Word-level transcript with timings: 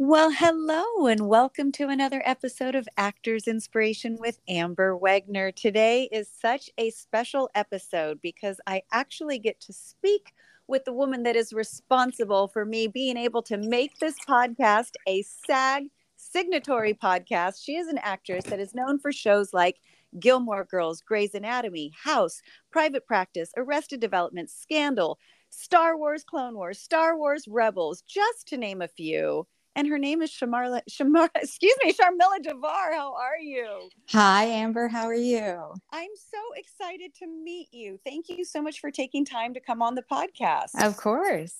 Well, 0.00 0.30
hello, 0.30 1.08
and 1.08 1.28
welcome 1.28 1.72
to 1.72 1.88
another 1.88 2.22
episode 2.24 2.76
of 2.76 2.88
Actors 2.96 3.48
Inspiration 3.48 4.16
with 4.20 4.38
Amber 4.48 4.96
Wegner. 4.96 5.52
Today 5.52 6.08
is 6.12 6.30
such 6.30 6.70
a 6.78 6.90
special 6.90 7.50
episode 7.56 8.20
because 8.22 8.60
I 8.64 8.82
actually 8.92 9.40
get 9.40 9.58
to 9.62 9.72
speak 9.72 10.34
with 10.68 10.84
the 10.84 10.92
woman 10.92 11.24
that 11.24 11.34
is 11.34 11.52
responsible 11.52 12.46
for 12.46 12.64
me 12.64 12.86
being 12.86 13.16
able 13.16 13.42
to 13.42 13.56
make 13.56 13.98
this 13.98 14.14
podcast 14.20 14.92
a 15.08 15.22
SAG 15.22 15.86
signatory 16.14 16.94
podcast. 16.94 17.64
She 17.64 17.74
is 17.74 17.88
an 17.88 17.98
actress 17.98 18.44
that 18.44 18.60
is 18.60 18.76
known 18.76 19.00
for 19.00 19.10
shows 19.10 19.52
like 19.52 19.80
Gilmore 20.20 20.64
Girls, 20.64 21.00
Grey's 21.00 21.34
Anatomy, 21.34 21.92
House, 22.04 22.40
Private 22.70 23.04
Practice, 23.04 23.50
Arrested 23.56 23.98
Development, 23.98 24.48
Scandal, 24.48 25.18
Star 25.50 25.96
Wars, 25.96 26.22
Clone 26.22 26.54
Wars, 26.54 26.78
Star 26.78 27.18
Wars 27.18 27.46
Rebels, 27.48 28.02
just 28.02 28.46
to 28.46 28.56
name 28.56 28.80
a 28.80 28.86
few. 28.86 29.44
And 29.78 29.86
her 29.86 29.98
name 29.98 30.22
is 30.22 30.32
Shamarla, 30.32 30.80
Shamar, 30.90 31.28
excuse 31.36 31.76
me, 31.84 31.92
Sharmila 31.92 32.42
Devar. 32.42 32.92
How 32.94 33.14
are 33.14 33.38
you? 33.40 33.88
Hi, 34.10 34.42
Amber. 34.46 34.88
How 34.88 35.04
are 35.04 35.14
you? 35.14 35.72
I'm 35.92 36.10
so 36.16 36.38
excited 36.56 37.14
to 37.20 37.28
meet 37.28 37.68
you. 37.70 37.96
Thank 38.04 38.28
you 38.28 38.44
so 38.44 38.60
much 38.60 38.80
for 38.80 38.90
taking 38.90 39.24
time 39.24 39.54
to 39.54 39.60
come 39.60 39.80
on 39.80 39.94
the 39.94 40.02
podcast. 40.02 40.70
Of 40.84 40.96
course. 40.96 41.54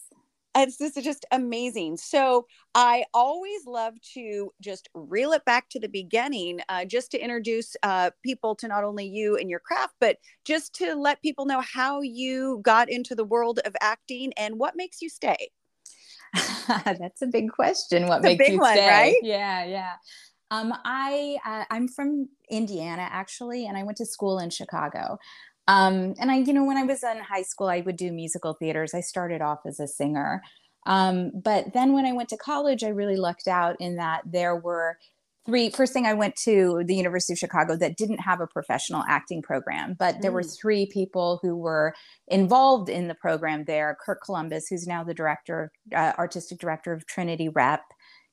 It's 0.57 0.79
this 0.79 0.97
is 0.97 1.05
just 1.05 1.27
amazing. 1.31 1.97
So 1.97 2.47
I 2.75 3.05
always 3.15 3.65
love 3.67 3.95
to 4.15 4.51
just 4.61 4.89
reel 4.95 5.31
it 5.31 5.45
back 5.45 5.69
to 5.69 5.79
the 5.79 5.89
beginning, 5.89 6.59
uh, 6.69 6.87
just 6.87 7.13
to 7.13 7.21
introduce 7.21 7.77
uh, 7.85 8.11
people 8.25 8.57
to 8.57 8.67
not 8.67 8.83
only 8.83 9.07
you 9.07 9.37
and 9.37 9.49
your 9.49 9.61
craft, 9.61 9.95
but 10.01 10.17
just 10.45 10.75
to 10.77 10.97
let 10.97 11.23
people 11.23 11.47
know 11.47 11.61
how 11.61 12.01
you 12.01 12.59
got 12.65 12.91
into 12.91 13.15
the 13.15 13.25
world 13.25 13.61
of 13.65 13.77
acting 13.81 14.33
and 14.37 14.59
what 14.59 14.75
makes 14.75 15.01
you 15.01 15.09
stay. 15.09 15.51
That's 16.85 17.23
a 17.23 17.27
big 17.27 17.51
question. 17.51 18.07
What 18.07 18.23
makes 18.23 18.49
you 18.49 18.59
one, 18.59 18.75
stay? 18.75 18.89
Right? 18.89 19.17
Yeah, 19.23 19.65
yeah. 19.65 19.93
Um, 20.51 20.73
I 20.85 21.37
uh, 21.45 21.65
I'm 21.71 21.89
from 21.89 22.29
Indiana 22.51 23.07
actually, 23.11 23.67
and 23.67 23.77
I 23.77 23.83
went 23.83 23.99
to 23.99 24.07
school 24.07 24.39
in 24.39 24.51
Chicago. 24.51 25.19
Um, 25.67 26.15
and 26.19 26.31
I, 26.31 26.37
you 26.37 26.55
know, 26.55 26.65
when 26.65 26.79
I 26.79 26.85
was 26.85 27.03
in 27.03 27.19
high 27.19 27.43
school, 27.43 27.69
I 27.69 27.81
would 27.81 27.97
do 27.97 28.11
musical 28.11 28.55
theaters. 28.55 28.95
I 28.95 29.01
started 29.01 29.43
off 29.43 29.61
as 29.67 29.79
a 29.79 29.87
singer. 29.87 30.43
Um, 30.87 31.31
but 31.35 31.75
then 31.75 31.93
when 31.93 32.07
I 32.07 32.13
went 32.13 32.31
to 32.31 32.39
college, 32.39 32.83
I 32.83 32.89
really 32.89 33.17
lucked 33.17 33.47
out 33.47 33.77
in 33.79 33.97
that 33.97 34.23
there 34.25 34.57
were 34.57 34.97
three. 35.47 35.71
First 35.71 35.93
thing, 35.93 36.07
I 36.07 36.15
went 36.15 36.37
to 36.45 36.83
the 36.87 36.95
University 36.95 37.33
of 37.33 37.39
Chicago 37.39 37.77
that 37.77 37.97
didn't 37.97 38.21
have 38.21 38.41
a 38.41 38.47
professional 38.47 39.03
acting 39.09 39.41
program, 39.43 39.97
but 39.99 40.21
there 40.21 40.33
were 40.33 40.43
Mm. 40.43 40.59
three 40.61 40.87
people 40.87 41.39
who 41.43 41.57
were 41.57 41.95
involved 42.27 42.89
in 42.89 43.09
the 43.09 43.15
program 43.15 43.65
there. 43.65 43.97
Kurt 44.05 44.21
Columbus, 44.23 44.69
who's 44.69 44.87
now 44.87 45.03
the 45.05 45.15
director, 45.15 45.73
uh, 45.95 46.13
artistic 46.19 46.59
director 46.59 46.93
of 46.93 47.07
Trinity 47.07 47.49
Rep. 47.49 47.83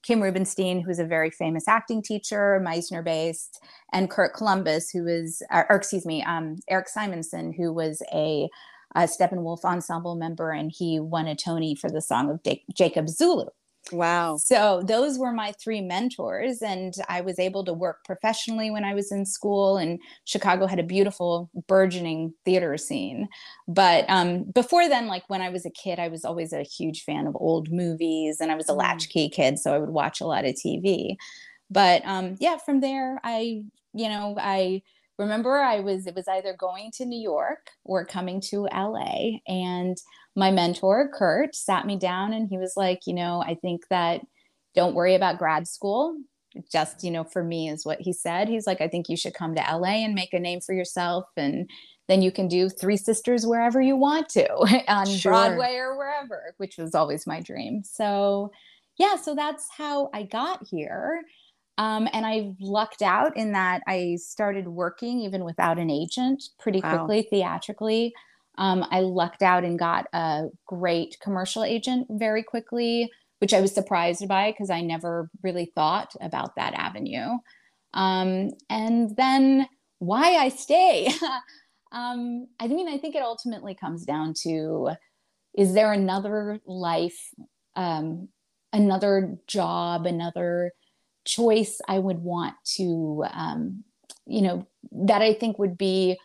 Kim 0.03 0.22
Rubenstein, 0.22 0.81
who's 0.81 1.00
a 1.00 1.06
very 1.06 1.31
famous 1.31 1.67
acting 1.67 2.00
teacher, 2.03 2.62
Meisner 2.64 3.03
based, 3.03 3.59
and 3.92 4.08
Kurt 4.08 4.36
Columbus, 4.36 4.92
who 4.92 5.08
is, 5.08 5.42
or, 5.52 5.66
or 5.72 5.78
excuse 5.78 6.06
me, 6.06 6.22
um, 6.22 6.58
Eric 6.69 6.90
Simonson, 6.90 7.52
who 7.53 7.73
was 7.73 8.03
a, 8.14 8.47
a 8.94 9.03
Steppenwolf 9.08 9.64
ensemble 9.64 10.16
member, 10.16 10.52
and 10.52 10.72
he 10.72 11.00
won 11.00 11.25
a 11.25 11.36
Tony 11.36 11.73
for 11.73 11.90
the 11.90 12.03
song 12.03 12.30
of 12.30 12.44
Da- 12.44 12.64
Jacob 12.72 13.09
Zulu. 13.09 13.47
Wow. 13.91 14.38
So 14.38 14.81
those 14.83 15.19
were 15.19 15.31
my 15.31 15.52
three 15.64 15.80
mentors, 15.81 16.61
and 16.64 16.94
I 17.08 17.22
was 17.22 17.38
able 17.38 17.64
to 17.66 17.73
work 17.73 18.03
professionally 18.03 18.72
when 18.72 18.83
I 18.83 18.95
was 18.95 19.11
in 19.11 19.25
school. 19.28 19.78
And 19.78 20.00
Chicago 20.25 20.66
had 20.66 20.80
a 20.80 20.83
beautiful, 20.83 21.52
burgeoning 21.67 22.33
theater 22.45 22.78
scene. 22.78 23.28
But 23.67 24.06
um, 24.09 24.45
before 24.45 24.89
then, 24.89 25.06
like 25.06 25.23
when 25.30 25.41
I 25.44 25.50
was 25.50 25.66
a 25.67 25.69
kid, 25.69 26.00
I 26.00 26.08
was 26.08 26.25
always 26.25 26.52
a 26.52 26.63
huge 26.63 27.03
fan 27.03 27.28
of 27.28 27.36
old 27.39 27.72
movies, 27.72 28.38
and 28.41 28.52
I 28.52 28.56
was 28.56 28.69
a 28.69 28.73
Mm. 28.75 28.78
latchkey 28.80 29.30
kid, 29.30 29.59
so 29.59 29.73
I 29.73 29.78
would 29.78 29.91
watch 29.91 30.19
a 30.19 30.25
lot 30.25 30.45
of 30.45 30.56
TV. 30.56 31.16
But 31.69 32.02
um, 32.06 32.38
yeah, 32.39 32.58
from 32.58 32.80
there, 32.80 33.19
I, 33.23 33.63
you 33.94 34.09
know, 34.09 34.36
I 34.39 34.81
remember 35.17 35.58
I 35.58 35.80
was 35.80 36.08
it 36.08 36.16
was 36.16 36.27
either 36.27 36.55
going 36.58 36.91
to 36.95 37.05
New 37.05 37.19
York 37.21 37.69
or 37.83 38.06
coming 38.06 38.41
to 38.50 38.67
LA, 38.73 39.40
and 39.47 39.97
my 40.35 40.51
mentor 40.51 41.09
Kurt 41.13 41.56
sat 41.56 41.85
me 41.85 41.97
down 41.97 42.34
and 42.34 42.50
he 42.50 42.57
was 42.57 42.73
like, 42.75 43.01
you 43.07 43.13
know, 43.13 43.41
I 43.41 43.56
think 43.56 43.88
that 43.90 44.22
don't 44.75 44.95
worry 44.95 45.16
about 45.16 45.38
grad 45.38 45.67
school. 45.67 46.17
Just, 46.72 47.03
you 47.03 47.12
know, 47.12 47.23
for 47.23 47.44
me 47.44 47.69
is 47.69 47.85
what 47.85 48.00
he 48.01 48.13
said. 48.13 48.47
He's 48.47 48.67
like, 48.67 48.79
I 48.81 48.88
think 48.88 49.09
you 49.09 49.17
should 49.17 49.34
come 49.34 49.56
to 49.56 49.62
LA 49.62 50.03
and 50.03 50.13
make 50.16 50.34
a 50.34 50.40
name 50.40 50.62
for 50.62 50.73
yourself 50.73 51.25
and 51.38 51.69
then 52.07 52.22
you 52.22 52.31
can 52.31 52.47
do 52.47 52.69
Three 52.69 52.97
Sisters 52.97 53.45
wherever 53.47 53.81
you 53.81 53.95
want 53.95 54.29
to 54.29 54.47
on 54.88 55.07
Sure. 55.07 55.31
Broadway 55.31 55.75
or 55.75 55.97
wherever, 55.97 56.53
which 56.57 56.78
was 56.78 56.94
always 56.94 57.25
my 57.25 57.41
dream. 57.41 57.84
So, 57.84 58.51
yeah, 58.97 59.16
so 59.16 59.35
that's 59.35 59.67
how 59.75 60.09
I 60.13 60.23
got 60.23 60.66
here. 60.69 61.23
Um, 61.78 62.08
and 62.13 62.25
I 62.25 62.53
lucked 62.59 63.02
out 63.02 63.36
in 63.36 63.52
that 63.52 63.81
I 63.88 64.18
started 64.22 64.68
working 64.68 65.19
even 65.19 65.44
without 65.44 65.78
an 65.78 65.90
agent 65.90 66.44
pretty 66.59 66.81
Wow. 66.81 66.97
quickly, 66.97 67.28
theatrically. 67.30 68.13
Um, 68.58 68.86
I 68.90 69.02
lucked 69.02 69.44
out 69.44 69.63
and 69.66 69.78
got 69.78 70.08
a 70.14 70.46
great 70.66 71.18
commercial 71.22 71.64
agent 71.64 72.08
very 72.09 72.44
quickly, 72.44 73.12
which 73.40 73.53
I 73.53 73.59
was 73.59 73.74
surprised 73.74 74.28
by 74.28 74.52
because 74.52 74.69
I 74.69 74.81
never 74.81 75.30
really 75.44 75.72
thought 75.75 76.14
about 76.22 76.56
that 76.56 76.74
avenue. 76.74 77.38
Um, 77.94 78.52
and 78.69 79.16
then 79.18 79.68
why 80.00 80.35
I 80.35 80.50
stay. 80.50 81.08
um, 81.91 82.47
I 82.59 82.68
mean, 82.68 82.88
I 82.88 82.97
think 82.97 83.16
it 83.16 83.22
ultimately 83.22 83.75
comes 83.75 84.06
down 84.06 84.34
to 84.44 84.91
is 85.53 85.74
there 85.74 85.94
another 85.94 86.59
life, 86.66 87.30
um, 87.75 88.30
another 88.74 89.38
job, 89.47 90.06
another 90.06 90.72
choice 91.25 91.81
I 91.88 92.00
would 92.00 92.19
want 92.19 92.56
to, 92.75 93.25
um, 93.31 93.84
you 94.25 94.41
know, 94.41 94.68
that 94.91 95.22
I 95.22 95.34
think 95.34 95.59
would 95.59 95.78
be 95.78 96.19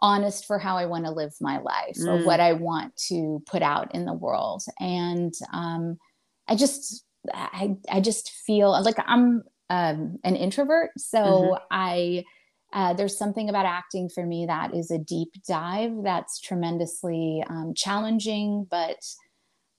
honest 0.00 0.46
for 0.46 0.58
how 0.58 0.76
I 0.76 0.86
want 0.86 1.04
to 1.06 1.10
live 1.10 1.34
my 1.40 1.58
life 1.58 1.98
or 2.06 2.16
Mm. 2.16 2.24
what 2.24 2.40
I 2.40 2.52
want 2.52 2.96
to 3.08 3.42
put 3.46 3.62
out 3.62 3.94
in 3.94 4.04
the 4.04 4.12
world. 4.12 4.62
And 4.78 5.34
um, 5.52 5.98
I 6.46 6.54
just, 6.54 7.04
I, 7.34 7.76
I 7.90 8.00
just 8.00 8.30
feel 8.30 8.70
like 8.70 8.96
I'm 9.06 9.42
um, 9.70 10.18
an 10.24 10.36
introvert, 10.36 10.90
so 10.96 11.54
Mhm. 11.54 11.58
I. 11.70 12.24
Uh, 12.70 12.92
there's 12.92 13.16
something 13.16 13.48
about 13.48 13.64
acting 13.64 14.10
for 14.10 14.26
me 14.26 14.44
that 14.44 14.74
is 14.74 14.90
a 14.90 14.98
deep 14.98 15.32
dive 15.48 15.90
that's 16.04 16.38
tremendously 16.38 17.42
um, 17.48 17.72
challenging, 17.74 18.66
but 18.70 19.02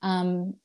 um, 0.01 0.55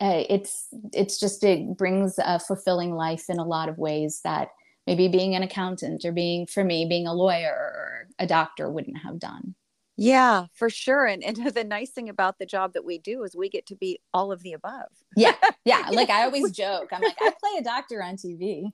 uh, 0.00 0.24
it's 0.28 0.68
it's 0.92 1.18
just 1.18 1.44
it 1.44 1.76
brings 1.76 2.18
a 2.18 2.38
fulfilling 2.38 2.94
life 2.94 3.26
in 3.28 3.38
a 3.38 3.44
lot 3.44 3.68
of 3.68 3.78
ways 3.78 4.20
that 4.24 4.48
maybe 4.86 5.08
being 5.08 5.34
an 5.34 5.42
accountant 5.42 6.04
or 6.04 6.12
being 6.12 6.46
for 6.46 6.64
me 6.64 6.86
being 6.86 7.06
a 7.06 7.14
lawyer 7.14 7.52
or 7.52 8.08
a 8.18 8.26
doctor 8.26 8.70
wouldn't 8.70 8.98
have 8.98 9.18
done. 9.18 9.54
Yeah, 9.96 10.46
for 10.54 10.68
sure. 10.68 11.06
And 11.06 11.22
and 11.22 11.36
the 11.54 11.64
nice 11.64 11.90
thing 11.90 12.08
about 12.08 12.38
the 12.38 12.46
job 12.46 12.72
that 12.74 12.84
we 12.84 12.98
do 12.98 13.22
is 13.22 13.36
we 13.36 13.48
get 13.48 13.66
to 13.66 13.76
be 13.76 14.00
all 14.12 14.32
of 14.32 14.42
the 14.42 14.52
above. 14.52 14.88
Yeah, 15.16 15.34
yeah. 15.64 15.88
Like 15.92 16.10
I 16.10 16.24
always 16.24 16.50
joke, 16.56 16.88
I'm 16.92 17.02
like 17.02 17.16
I 17.20 17.30
play 17.40 17.58
a 17.58 17.62
doctor 17.62 18.02
on 18.02 18.16
TV. 18.16 18.72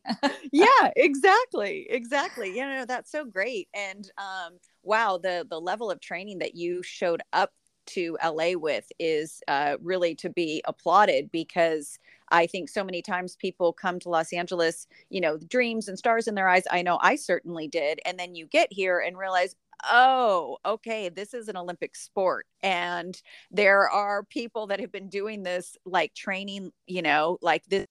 yeah, 0.53 0.91
exactly. 0.97 1.87
Exactly. 1.91 2.57
You 2.57 2.67
know, 2.67 2.85
that's 2.87 3.11
so 3.11 3.25
great. 3.25 3.69
And 3.75 4.11
um 4.17 4.59
wow, 4.83 5.19
the 5.19 5.47
the 5.49 5.61
level 5.61 5.91
of 5.91 6.01
training 6.01 6.39
that 6.39 6.55
you 6.55 6.83
showed 6.83 7.23
up 7.33 7.53
to 7.91 8.17
LA 8.25 8.53
with 8.55 8.91
is 8.99 9.43
uh 9.49 9.77
really 9.83 10.15
to 10.17 10.31
be 10.31 10.63
applauded 10.67 11.31
because 11.31 11.99
I 12.31 12.47
think 12.47 12.69
so 12.69 12.85
many 12.85 13.03
times 13.03 13.37
people 13.37 13.73
come 13.73 13.99
to 14.01 14.09
Los 14.09 14.33
Angeles, 14.33 14.87
you 15.09 15.21
know, 15.21 15.37
dreams 15.37 15.89
and 15.89 15.99
stars 15.99 16.29
in 16.29 16.35
their 16.35 16.49
eyes. 16.49 16.65
I 16.71 16.83
know 16.83 16.99
I 17.03 17.17
certainly 17.17 17.69
did. 17.69 18.01
And 18.05 18.19
then 18.19 18.35
you 18.35 18.47
get 18.47 18.73
here 18.73 19.01
and 19.01 19.19
realize, 19.19 19.57
oh, 19.91 20.59
okay, 20.65 21.09
this 21.09 21.35
is 21.35 21.49
an 21.49 21.57
Olympic 21.57 21.97
sport. 21.97 22.47
And 22.63 23.21
there 23.51 23.89
are 23.89 24.23
people 24.25 24.69
that 24.69 24.81
have 24.81 24.93
been 24.93 25.09
doing 25.09 25.43
this 25.43 25.77
like 25.85 26.15
training, 26.15 26.73
you 26.87 27.03
know, 27.03 27.39
like 27.43 27.65
this 27.67 27.87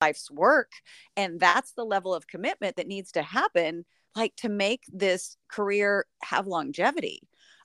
life's 0.00 0.30
work. 0.30 0.72
And 1.16 1.38
that's 1.38 1.72
the 1.72 1.84
level 1.84 2.14
of 2.14 2.26
commitment 2.26 2.76
that 2.76 2.88
needs 2.88 3.12
to 3.12 3.22
happen, 3.22 3.84
like 4.16 4.34
to 4.36 4.48
make 4.48 4.84
this 4.92 5.36
career 5.48 6.06
have 6.22 6.46
longevity. 6.46 7.22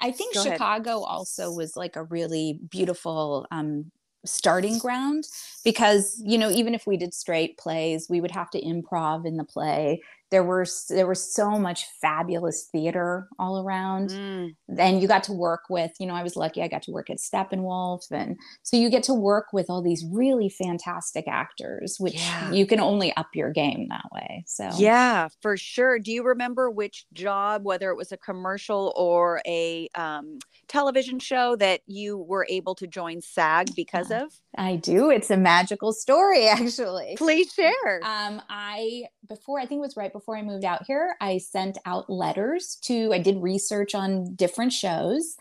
I 0.00 0.08
I 0.08 0.12
think 0.12 0.34
Go 0.34 0.40
ahead. 0.42 0.52
Chicago 0.54 1.00
also 1.02 1.50
was 1.52 1.76
like 1.76 1.96
a 1.96 2.04
really 2.04 2.60
beautiful 2.70 3.46
um 3.50 3.90
starting 4.24 4.78
ground 4.78 5.24
because 5.64 6.20
you 6.24 6.36
know 6.38 6.50
even 6.50 6.74
if 6.74 6.86
we 6.86 6.96
did 6.96 7.14
straight 7.14 7.56
plays 7.56 8.08
we 8.10 8.20
would 8.20 8.32
have 8.32 8.50
to 8.50 8.60
improv 8.60 9.24
in 9.24 9.36
the 9.36 9.44
play 9.44 10.02
there 10.30 10.44
were 10.44 10.66
there 10.88 11.06
was 11.06 11.34
so 11.34 11.58
much 11.58 11.86
fabulous 12.00 12.68
theater 12.70 13.28
all 13.38 13.62
around 13.62 14.10
mm. 14.10 14.54
and 14.76 15.00
you 15.00 15.08
got 15.08 15.24
to 15.24 15.32
work 15.32 15.62
with 15.70 15.92
you 15.98 16.06
know 16.06 16.14
i 16.14 16.22
was 16.22 16.36
lucky 16.36 16.62
i 16.62 16.68
got 16.68 16.82
to 16.82 16.92
work 16.92 17.10
at 17.10 17.18
steppenwolf 17.18 18.10
and 18.10 18.36
so 18.62 18.76
you 18.76 18.90
get 18.90 19.02
to 19.02 19.14
work 19.14 19.46
with 19.52 19.66
all 19.68 19.82
these 19.82 20.04
really 20.12 20.48
fantastic 20.48 21.26
actors 21.26 21.96
which 21.98 22.16
yeah. 22.16 22.50
you 22.52 22.66
can 22.66 22.80
only 22.80 23.14
up 23.16 23.28
your 23.34 23.50
game 23.50 23.86
that 23.88 24.04
way 24.12 24.44
so. 24.46 24.68
Yeah 24.76 25.28
for 25.40 25.56
sure. 25.56 25.98
Do 25.98 26.12
you 26.12 26.22
remember 26.24 26.70
which 26.70 27.06
job 27.12 27.64
whether 27.64 27.90
it 27.90 27.96
was 27.96 28.12
a 28.12 28.16
commercial 28.16 28.92
or 28.96 29.40
a 29.46 29.88
um, 29.94 30.38
television 30.68 31.18
show 31.18 31.56
that 31.56 31.80
you 31.86 32.18
were 32.18 32.46
able 32.48 32.74
to 32.76 32.86
join 32.86 33.20
sag 33.20 33.74
because 33.74 34.10
of? 34.10 34.32
I 34.56 34.76
do. 34.76 35.10
It's 35.10 35.30
a 35.30 35.36
magical 35.36 35.92
story 35.92 36.48
actually. 36.48 37.14
Please 37.16 37.52
share. 37.52 38.00
Um 38.02 38.42
i 38.48 39.04
before 39.28 39.60
i 39.60 39.66
think 39.66 39.78
it 39.78 39.86
was 39.86 39.96
right 39.96 40.12
before 40.12 40.36
I 40.36 40.42
moved 40.42 40.64
out 40.64 40.84
here, 40.86 41.16
I 41.20 41.38
sent 41.38 41.78
out 41.84 42.08
letters 42.08 42.78
to, 42.82 43.12
I 43.12 43.18
did 43.18 43.42
research 43.42 43.94
on 43.94 44.34
different 44.34 44.72
shows. 44.72 45.36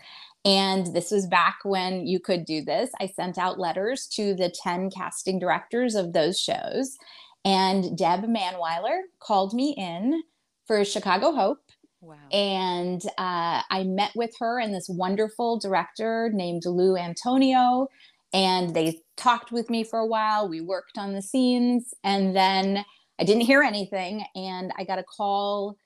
And 0.46 0.96
this 0.96 1.12
was 1.12 1.28
back 1.28 1.58
when 1.64 2.08
you 2.08 2.20
could 2.20 2.46
do 2.46 2.64
this. 2.64 2.90
I 3.02 3.08
sent 3.08 3.38
out 3.38 3.60
letters 3.60 4.08
to 4.14 4.34
the 4.34 4.50
10 4.50 4.92
casting 4.92 5.40
directors 5.40 5.94
of 5.94 6.14
those 6.14 6.40
shows. 6.40 6.98
And 7.44 7.98
Deb 7.98 8.24
Manweiler 8.24 9.02
called 9.20 9.54
me 9.54 9.76
in 9.78 10.24
for 10.66 10.84
Chicago 10.86 11.34
Hope. 11.34 11.60
Wow. 12.00 12.16
And 12.32 13.02
uh, 13.18 13.62
I 13.70 13.84
met 13.86 14.12
with 14.16 14.32
her 14.40 14.60
and 14.60 14.74
this 14.74 14.88
wonderful 14.90 15.60
director 15.60 16.30
named 16.34 16.64
Lou 16.66 16.96
Antonio. 16.96 17.88
And 18.34 18.74
they 18.74 19.00
talked 19.18 19.52
with 19.52 19.70
me 19.70 19.84
for 19.84 20.00
a 20.00 20.08
while. 20.08 20.48
We 20.48 20.62
worked 20.62 20.98
on 20.98 21.14
the 21.14 21.22
scenes. 21.22 21.94
And 22.04 22.36
then 22.36 22.86
I 23.20 23.24
didn't 23.24 23.42
hear 23.42 23.62
anything. 23.62 24.26
And 24.36 24.72
I 24.78 24.84
got 24.84 25.00
a 25.00 25.04
call. 25.04 25.78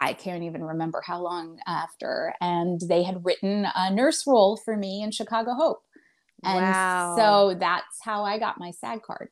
I 0.00 0.12
can't 0.12 0.44
even 0.44 0.62
remember 0.62 1.02
how 1.04 1.20
long 1.20 1.58
after. 1.66 2.34
And 2.40 2.80
they 2.80 3.02
had 3.02 3.24
written 3.24 3.66
a 3.74 3.92
nurse 3.92 4.24
role 4.26 4.56
for 4.56 4.76
me 4.76 5.02
in 5.02 5.10
Chicago 5.10 5.54
Hope. 5.54 5.82
And 6.44 6.62
wow. 6.64 7.16
so 7.16 7.54
that's 7.58 7.98
how 8.02 8.24
I 8.24 8.38
got 8.38 8.58
my 8.58 8.70
SAG 8.70 9.02
card. 9.02 9.30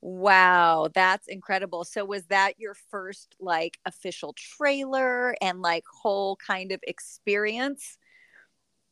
Wow, 0.00 0.88
that's 0.94 1.28
incredible. 1.28 1.84
So 1.84 2.04
was 2.04 2.26
that 2.26 2.58
your 2.58 2.74
first 2.90 3.34
like 3.40 3.78
official 3.86 4.34
trailer 4.34 5.34
and 5.40 5.62
like 5.62 5.84
whole 5.90 6.36
kind 6.36 6.72
of 6.72 6.80
experience? 6.86 7.96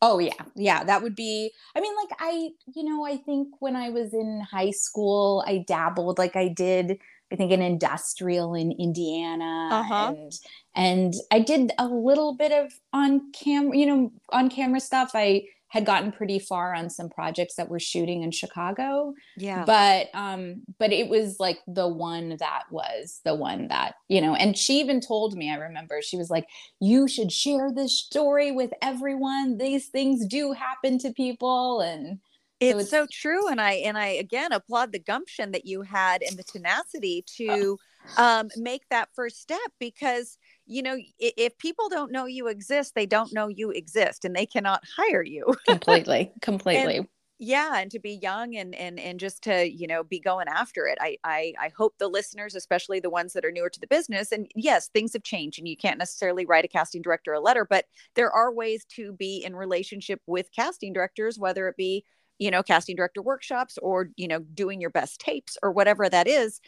Oh 0.03 0.19
yeah. 0.19 0.33
Yeah, 0.57 0.85
that 0.85 1.03
would 1.03 1.15
be 1.15 1.53
I 1.77 1.81
mean 1.81 1.95
like 1.97 2.11
I 2.19 2.51
you 2.75 2.85
know, 2.85 3.07
I 3.07 3.17
think 3.17 3.49
when 3.61 3.77
I 3.77 3.89
was 3.89 4.13
in 4.13 4.41
high 4.51 4.73
school 4.73 5.45
I 5.47 5.65
dabbled 5.67 6.19
like 6.19 6.37
I 6.37 6.49
did 6.49 6.99
I 7.33 7.37
think 7.37 7.53
an 7.53 7.63
industrial 7.63 8.55
in 8.55 8.73
Indiana. 8.73 9.71
Uh-huh. 9.73 10.15
And, 10.15 10.33
and 10.75 11.15
I 11.31 11.39
did 11.41 11.73
a 11.79 11.87
little 11.87 12.35
bit 12.37 12.53
of 12.53 12.73
on 12.93 13.33
camera, 13.33 13.77
you 13.77 13.87
know, 13.87 14.13
on 14.31 14.51
camera 14.51 14.81
stuff. 14.81 15.13
I 15.15 15.45
had 15.73 15.87
gotten 15.87 16.13
pretty 16.13 16.39
far 16.39 16.75
on 16.75 16.91
some 16.91 17.09
projects 17.09 17.55
that 17.55 17.71
were 17.71 17.81
shooting 17.81 18.23
in 18.23 18.31
Chicago. 18.31 19.15
Yeah. 19.39 19.65
But 19.65 20.09
um 20.13 20.65
but 20.79 20.93
it 20.93 21.09
was 21.09 21.41
like 21.41 21.61
the 21.67 21.89
one 21.89 22.37
that 22.41 22.65
was 22.71 23.23
the 23.25 23.35
one 23.35 23.69
that, 23.69 23.95
you 24.07 24.21
know, 24.21 24.35
and 24.35 24.57
she 24.57 24.81
even 24.81 25.01
told 25.01 25.35
me, 25.35 25.51
I 25.51 25.57
remember, 25.57 26.03
she 26.03 26.19
was 26.19 26.29
like, 26.29 26.47
"You 26.79 27.09
should 27.09 27.33
share 27.33 27.73
this 27.73 27.99
story 27.99 28.53
with 28.53 28.71
everyone. 28.83 29.57
These 29.57 29.89
things 29.89 30.27
do 30.27 30.53
happen 30.53 30.99
to 30.99 31.11
people." 31.11 31.81
And 31.81 32.19
it's 32.61 32.73
so, 32.73 32.79
it's 32.79 32.91
so, 32.91 33.07
true 33.11 33.49
and 33.49 33.61
i 33.61 33.73
and 33.73 33.99
i 33.99 34.07
again 34.07 34.53
applaud 34.53 34.93
the 34.93 34.99
gumption 35.01 35.51
that 35.51 35.67
you 35.67 35.83
had 35.83 36.23
and 36.23 36.39
the 36.39 36.45
tenacity 36.45 37.25
to 37.27 37.77
um, 38.17 38.49
make 38.57 38.83
that 38.91 39.09
first 39.15 39.41
step 39.41 39.59
because 39.81 40.39
you 40.67 40.83
know 40.83 40.97
if, 41.19 41.35
if 41.37 41.59
people 41.59 41.89
don't 41.89 42.13
know 42.13 42.27
you 42.27 42.47
exist 42.49 42.95
they 42.95 43.07
don't 43.07 43.33
know 43.33 43.49
you 43.49 43.71
exist 43.71 44.25
and 44.25 44.35
they 44.35 44.47
cannot 44.47 44.83
hire 44.97 45.23
you. 45.23 45.55
Completely 45.67 46.33
completely. 46.41 46.99
And, 46.99 47.09
yeah 47.45 47.79
and 47.79 47.91
to 47.91 47.99
be 47.99 48.21
young 48.23 48.55
and 48.55 48.73
and 48.77 49.01
and 49.01 49.19
just 49.19 49.43
to 49.43 49.69
you 49.69 49.89
know 49.89 50.05
be 50.05 50.21
going 50.21 50.47
after 50.47 50.87
it 50.87 50.97
I, 51.01 51.17
I 51.25 51.55
i 51.59 51.73
hope 51.77 51.95
the 51.99 52.07
listeners 52.07 52.55
especially 52.55 53.01
the 53.01 53.11
ones 53.11 53.33
that 53.33 53.45
are 53.45 53.51
newer 53.51 53.69
to 53.69 53.81
the 53.81 53.89
business 53.89 54.31
and 54.31 54.49
yes 54.55 54.89
things 54.89 55.13
have 55.15 55.25
changed 55.25 55.59
and 55.59 55.67
you 55.67 55.77
can't 55.77 55.99
necessarily 55.99 56.47
write 56.47 56.65
a 56.65 56.69
casting 56.69 57.03
director 57.03 57.33
a 57.33 57.41
letter 57.41 57.67
but 57.69 57.87
there 58.15 58.31
are 58.31 58.55
ways 58.55 58.85
to 58.95 59.13
be 59.15 59.43
in 59.45 59.57
relationship 59.57 60.21
with 60.29 60.51
casting 60.55 60.93
directors 60.93 61.37
whether 61.37 61.67
it 61.67 61.77
be 61.77 62.05
you 62.43 62.51
know 62.51 62.63
casting 62.63 62.97
director 62.97 63.23
workshops 63.23 63.79
or 63.81 64.09
you 64.17 64.27
know 64.27 64.41
doing 64.55 64.81
your 64.81 64.91
best 64.91 65.21
tapes 65.21 65.57
or 65.63 65.71
whatever 65.71 66.09
that 66.09 66.27
is 66.27 66.61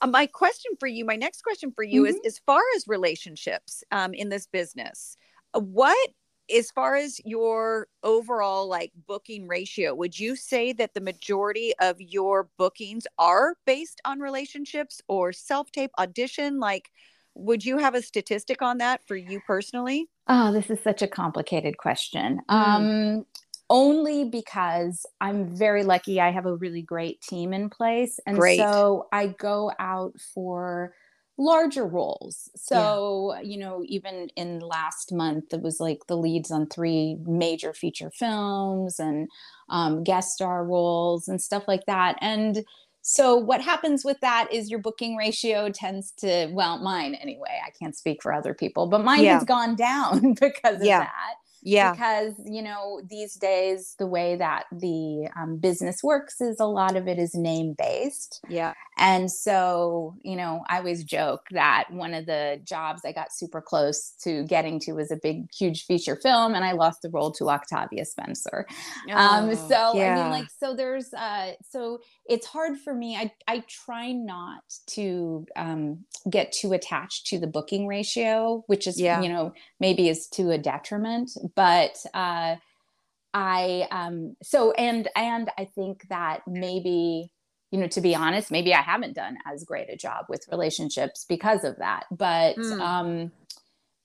uh, 0.00 0.06
my 0.06 0.26
question 0.26 0.72
for 0.80 0.88
you 0.88 1.04
my 1.04 1.16
next 1.16 1.42
question 1.42 1.70
for 1.70 1.84
you 1.84 2.02
mm-hmm. 2.02 2.10
is 2.10 2.20
as 2.26 2.40
far 2.44 2.60
as 2.76 2.84
relationships 2.88 3.84
um, 3.92 4.12
in 4.12 4.28
this 4.28 4.46
business 4.46 5.16
uh, 5.54 5.60
what 5.60 6.10
as 6.54 6.72
far 6.72 6.96
as 6.96 7.20
your 7.24 7.86
overall 8.02 8.68
like 8.68 8.90
booking 9.06 9.46
ratio 9.46 9.94
would 9.94 10.18
you 10.18 10.34
say 10.34 10.72
that 10.72 10.94
the 10.94 11.00
majority 11.00 11.72
of 11.80 12.00
your 12.00 12.48
bookings 12.58 13.06
are 13.18 13.54
based 13.66 14.00
on 14.04 14.18
relationships 14.18 15.00
or 15.06 15.32
self 15.32 15.70
tape 15.70 15.92
audition 15.96 16.58
like 16.58 16.90
would 17.36 17.64
you 17.64 17.78
have 17.78 17.94
a 17.94 18.02
statistic 18.02 18.60
on 18.62 18.78
that 18.78 19.00
for 19.06 19.14
you 19.14 19.40
personally 19.46 20.08
oh 20.26 20.52
this 20.52 20.70
is 20.70 20.82
such 20.82 21.02
a 21.02 21.08
complicated 21.08 21.76
question 21.76 22.40
mm. 22.50 22.54
um 22.54 23.24
only 23.70 24.24
because 24.24 25.06
I'm 25.20 25.56
very 25.56 25.84
lucky. 25.84 26.20
I 26.20 26.32
have 26.32 26.44
a 26.44 26.56
really 26.56 26.82
great 26.82 27.22
team 27.22 27.54
in 27.54 27.70
place. 27.70 28.18
And 28.26 28.36
great. 28.36 28.58
so 28.58 29.06
I 29.12 29.28
go 29.28 29.72
out 29.78 30.14
for 30.34 30.92
larger 31.38 31.86
roles. 31.86 32.50
So, 32.56 33.34
yeah. 33.36 33.42
you 33.42 33.58
know, 33.58 33.82
even 33.86 34.28
in 34.36 34.58
last 34.58 35.12
month, 35.12 35.54
it 35.54 35.62
was 35.62 35.78
like 35.78 36.00
the 36.08 36.16
leads 36.16 36.50
on 36.50 36.66
three 36.66 37.16
major 37.24 37.72
feature 37.72 38.10
films 38.10 38.98
and 38.98 39.28
um, 39.68 40.02
guest 40.02 40.32
star 40.32 40.64
roles 40.64 41.28
and 41.28 41.40
stuff 41.40 41.62
like 41.68 41.86
that. 41.86 42.16
And 42.20 42.64
so, 43.02 43.36
what 43.36 43.62
happens 43.62 44.04
with 44.04 44.18
that 44.20 44.52
is 44.52 44.68
your 44.68 44.80
booking 44.80 45.16
ratio 45.16 45.70
tends 45.70 46.10
to, 46.18 46.50
well, 46.52 46.78
mine 46.82 47.14
anyway, 47.14 47.58
I 47.66 47.70
can't 47.70 47.96
speak 47.96 48.22
for 48.22 48.32
other 48.32 48.52
people, 48.52 48.88
but 48.88 49.02
mine 49.02 49.24
yeah. 49.24 49.34
has 49.34 49.44
gone 49.44 49.74
down 49.74 50.34
because 50.40 50.80
of 50.80 50.84
yeah. 50.84 51.00
that 51.00 51.34
yeah. 51.62 51.92
because 51.92 52.34
you 52.44 52.62
know 52.62 53.00
these 53.08 53.34
days 53.34 53.94
the 53.98 54.06
way 54.06 54.36
that 54.36 54.64
the 54.72 55.28
um, 55.36 55.56
business 55.58 56.02
works 56.02 56.40
is 56.40 56.58
a 56.60 56.66
lot 56.66 56.96
of 56.96 57.08
it 57.08 57.18
is 57.18 57.34
name 57.34 57.74
based 57.76 58.40
yeah 58.48 58.74
and 59.00 59.32
so 59.32 60.14
you 60.22 60.36
know 60.36 60.62
i 60.68 60.78
always 60.78 61.02
joke 61.02 61.46
that 61.50 61.84
one 61.90 62.14
of 62.14 62.26
the 62.26 62.60
jobs 62.62 63.02
i 63.04 63.10
got 63.10 63.32
super 63.32 63.60
close 63.60 64.12
to 64.22 64.44
getting 64.44 64.78
to 64.78 64.92
was 64.92 65.10
a 65.10 65.16
big 65.16 65.50
huge 65.52 65.84
feature 65.86 66.14
film 66.16 66.54
and 66.54 66.64
i 66.64 66.72
lost 66.72 67.02
the 67.02 67.10
role 67.10 67.32
to 67.32 67.48
octavia 67.48 68.04
spencer 68.04 68.66
um, 69.10 69.48
oh, 69.48 69.50
um 69.50 69.56
so 69.56 69.92
yeah. 69.96 70.12
i 70.12 70.22
mean 70.22 70.30
like 70.30 70.48
so 70.60 70.76
there's 70.76 71.12
uh 71.14 71.52
so 71.68 71.98
it's 72.26 72.46
hard 72.46 72.78
for 72.78 72.94
me 72.94 73.16
i 73.16 73.32
i 73.48 73.64
try 73.66 74.12
not 74.12 74.62
to 74.86 75.44
um 75.56 76.04
get 76.28 76.52
too 76.52 76.72
attached 76.72 77.26
to 77.26 77.38
the 77.38 77.46
booking 77.46 77.86
ratio 77.86 78.62
which 78.66 78.86
is 78.86 79.00
yeah. 79.00 79.20
you 79.20 79.28
know 79.28 79.52
maybe 79.80 80.08
is 80.08 80.28
to 80.28 80.50
a 80.50 80.58
detriment 80.58 81.30
but 81.56 81.96
uh, 82.14 82.56
I 83.32 83.86
um, 83.90 84.36
so 84.42 84.72
and 84.72 85.08
and 85.14 85.50
I 85.56 85.64
think 85.64 86.08
that 86.08 86.40
maybe 86.46 87.30
you 87.70 87.78
know 87.78 87.88
to 87.88 88.00
be 88.00 88.14
honest, 88.14 88.50
maybe 88.50 88.74
I 88.74 88.82
haven't 88.82 89.14
done 89.14 89.36
as 89.46 89.64
great 89.64 89.88
a 89.90 89.96
job 89.96 90.26
with 90.28 90.46
relationships 90.50 91.24
because 91.28 91.64
of 91.64 91.76
that. 91.76 92.04
But 92.10 92.56
mm. 92.56 92.80
um, 92.80 93.32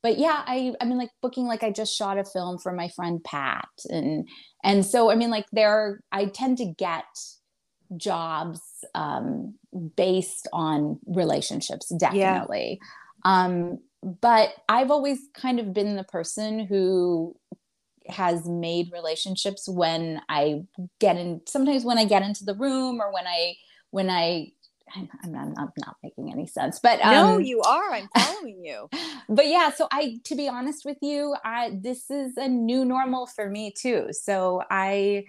but 0.04 0.18
yeah, 0.18 0.44
I 0.46 0.74
I 0.80 0.86
mean 0.86 0.98
like 0.98 1.10
booking 1.22 1.46
like 1.46 1.64
I 1.64 1.72
just 1.72 1.96
shot 1.96 2.20
a 2.20 2.24
film 2.24 2.60
for 2.60 2.72
my 2.72 2.90
friend 2.90 3.24
Pat 3.24 3.68
and 3.90 4.30
and 4.64 4.86
so 4.86 5.10
I 5.10 5.16
mean 5.16 5.32
like 5.32 5.46
there 5.52 6.02
I 6.12 6.26
tend 6.26 6.60
to 6.60 6.66
get 6.66 7.06
jobs 7.98 8.62
um, 8.94 9.56
based 9.96 10.48
on 10.54 11.00
relationships 11.08 11.92
definitely. 11.98 12.80
Yeah. 12.82 13.46
Um, 13.46 13.80
but 14.04 14.54
I've 14.70 14.92
always 14.92 15.20
kind 15.34 15.60
of 15.60 15.74
been 15.74 15.96
the 15.96 16.04
person 16.04 16.66
who 16.66 17.36
has 18.10 18.48
made 18.48 18.92
relationships 18.92 19.68
when 19.68 20.22
I 20.30 20.64
get 21.00 21.18
in 21.18 21.42
sometimes 21.48 21.84
when 21.84 21.98
I 21.98 22.06
get 22.06 22.24
into 22.24 22.46
the 22.46 22.54
room 22.54 23.02
or 23.02 23.12
when 23.12 23.28
I 23.28 23.56
when 23.92 24.10
I 24.10 24.52
I'm, 24.96 25.10
I'm, 25.24 25.32
not, 25.32 25.48
I'm 25.58 25.72
not 25.78 25.96
making 26.04 26.32
any 26.32 26.46
sense, 26.46 26.80
but 26.80 27.04
um, 27.04 27.12
no, 27.12 27.38
you 27.40 27.62
are. 27.62 27.94
I'm 27.94 28.08
following 28.16 28.64
you. 28.64 28.88
but 29.30 29.48
yeah, 29.48 29.72
so 29.72 29.88
I, 29.92 30.20
to 30.26 30.36
be 30.36 30.48
honest 30.48 30.86
with 30.86 30.98
you, 31.02 31.36
I 31.44 31.80
this 31.82 32.10
is 32.12 32.38
a 32.38 32.48
new 32.48 32.86
normal 32.86 33.26
for 33.26 33.50
me 33.50 33.74
too. 33.76 34.10
So 34.12 34.62
I, 34.70 35.26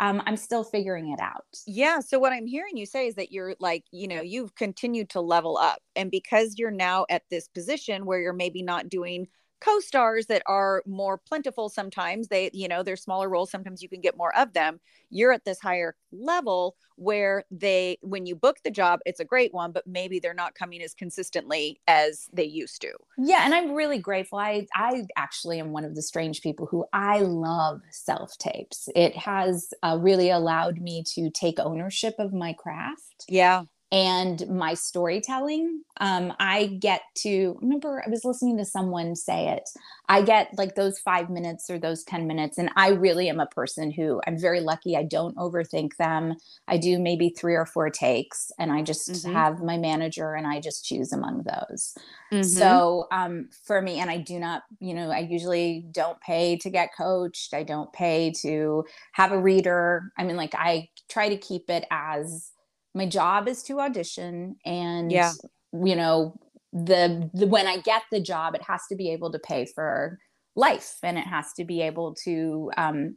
um, 0.00 0.22
I'm 0.26 0.36
still 0.36 0.64
figuring 0.64 1.12
it 1.12 1.20
out. 1.20 1.44
Yeah. 1.66 2.00
So 2.00 2.18
what 2.18 2.32
I'm 2.32 2.46
hearing 2.46 2.76
you 2.76 2.86
say 2.86 3.06
is 3.06 3.14
that 3.16 3.30
you're 3.30 3.54
like, 3.60 3.84
you 3.92 4.08
know, 4.08 4.22
you've 4.22 4.54
continued 4.54 5.10
to 5.10 5.20
level 5.20 5.56
up, 5.58 5.80
and 5.94 6.10
because 6.10 6.54
you're 6.58 6.70
now 6.70 7.06
at 7.10 7.22
this 7.30 7.46
position 7.48 8.06
where 8.06 8.20
you're 8.20 8.32
maybe 8.32 8.62
not 8.62 8.88
doing 8.88 9.28
co-stars 9.60 10.26
that 10.26 10.42
are 10.46 10.82
more 10.86 11.18
plentiful 11.18 11.68
sometimes 11.68 12.28
they 12.28 12.50
you 12.52 12.68
know 12.68 12.82
they're 12.82 12.96
smaller 12.96 13.28
roles 13.28 13.50
sometimes 13.50 13.82
you 13.82 13.88
can 13.88 14.00
get 14.00 14.16
more 14.16 14.36
of 14.36 14.52
them. 14.52 14.80
You're 15.10 15.32
at 15.32 15.44
this 15.44 15.60
higher 15.60 15.94
level 16.12 16.76
where 16.96 17.44
they 17.50 17.98
when 18.02 18.26
you 18.26 18.36
book 18.36 18.58
the 18.64 18.70
job 18.70 19.00
it's 19.06 19.20
a 19.20 19.24
great 19.24 19.52
one 19.52 19.72
but 19.72 19.86
maybe 19.86 20.18
they're 20.18 20.34
not 20.34 20.54
coming 20.54 20.82
as 20.82 20.94
consistently 20.94 21.80
as 21.86 22.28
they 22.32 22.44
used 22.44 22.80
to. 22.82 22.92
Yeah 23.18 23.42
and 23.44 23.54
i'm 23.54 23.72
really 23.72 23.98
grateful. 23.98 24.38
I 24.38 24.66
i 24.74 25.04
actually 25.16 25.60
am 25.60 25.72
one 25.72 25.84
of 25.84 25.94
the 25.94 26.02
strange 26.02 26.42
people 26.42 26.66
who 26.66 26.84
i 26.92 27.20
love 27.20 27.80
self 27.90 28.36
tapes 28.38 28.88
it 28.94 29.16
has 29.16 29.72
uh, 29.82 29.98
really 30.00 30.30
allowed 30.30 30.78
me 30.80 31.02
to 31.14 31.30
take 31.30 31.58
ownership 31.58 32.14
of 32.18 32.32
my 32.32 32.52
craft. 32.52 33.24
Yeah 33.28 33.64
and 33.94 34.48
my 34.50 34.74
storytelling 34.74 35.80
um, 36.00 36.32
i 36.40 36.66
get 36.80 37.02
to 37.14 37.56
remember 37.62 38.02
i 38.04 38.10
was 38.10 38.24
listening 38.24 38.58
to 38.58 38.64
someone 38.64 39.14
say 39.14 39.48
it 39.48 39.70
i 40.08 40.20
get 40.20 40.48
like 40.58 40.74
those 40.74 40.98
five 40.98 41.30
minutes 41.30 41.70
or 41.70 41.78
those 41.78 42.02
10 42.02 42.26
minutes 42.26 42.58
and 42.58 42.68
i 42.74 42.88
really 42.88 43.28
am 43.28 43.38
a 43.38 43.46
person 43.46 43.92
who 43.92 44.20
i'm 44.26 44.36
very 44.36 44.60
lucky 44.60 44.96
i 44.96 45.04
don't 45.04 45.36
overthink 45.36 45.96
them 45.96 46.34
i 46.66 46.76
do 46.76 46.98
maybe 46.98 47.28
three 47.28 47.54
or 47.54 47.64
four 47.64 47.88
takes 47.88 48.50
and 48.58 48.72
i 48.72 48.82
just 48.82 49.08
mm-hmm. 49.08 49.32
have 49.32 49.62
my 49.62 49.78
manager 49.78 50.34
and 50.34 50.46
i 50.46 50.60
just 50.60 50.84
choose 50.84 51.12
among 51.12 51.44
those 51.44 51.96
mm-hmm. 52.32 52.42
so 52.42 53.06
um, 53.12 53.48
for 53.64 53.80
me 53.80 54.00
and 54.00 54.10
i 54.10 54.16
do 54.16 54.40
not 54.40 54.64
you 54.80 54.92
know 54.92 55.08
i 55.10 55.20
usually 55.20 55.86
don't 55.92 56.20
pay 56.20 56.56
to 56.56 56.68
get 56.68 56.90
coached 56.96 57.54
i 57.54 57.62
don't 57.62 57.92
pay 57.92 58.32
to 58.32 58.84
have 59.12 59.30
a 59.30 59.38
reader 59.38 60.10
i 60.18 60.24
mean 60.24 60.36
like 60.36 60.54
i 60.56 60.88
try 61.08 61.28
to 61.28 61.36
keep 61.36 61.70
it 61.70 61.86
as 61.92 62.50
my 62.94 63.06
job 63.06 63.48
is 63.48 63.62
to 63.64 63.80
audition 63.80 64.56
and 64.64 65.10
yeah. 65.10 65.32
you 65.72 65.96
know 65.96 66.38
the, 66.72 67.30
the 67.34 67.46
when 67.46 67.66
i 67.66 67.78
get 67.78 68.02
the 68.10 68.20
job 68.20 68.54
it 68.54 68.62
has 68.62 68.82
to 68.88 68.96
be 68.96 69.10
able 69.10 69.30
to 69.30 69.38
pay 69.38 69.66
for 69.66 70.18
life 70.56 70.96
and 71.02 71.18
it 71.18 71.26
has 71.26 71.52
to 71.52 71.64
be 71.64 71.82
able 71.82 72.14
to 72.14 72.70
um, 72.76 73.16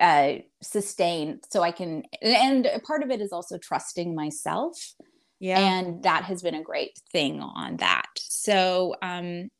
uh, 0.00 0.34
sustain 0.62 1.40
so 1.50 1.62
i 1.62 1.70
can 1.70 2.02
and 2.22 2.68
part 2.86 3.02
of 3.02 3.10
it 3.10 3.20
is 3.20 3.32
also 3.32 3.58
trusting 3.58 4.14
myself. 4.14 4.94
Yeah. 5.40 5.58
And 5.58 6.02
that 6.04 6.24
has 6.24 6.42
been 6.42 6.54
a 6.54 6.62
great 6.62 6.98
thing 7.12 7.40
on 7.40 7.76
that. 7.78 8.06
So 8.16 8.94
um 9.02 9.24
um, 9.24 9.50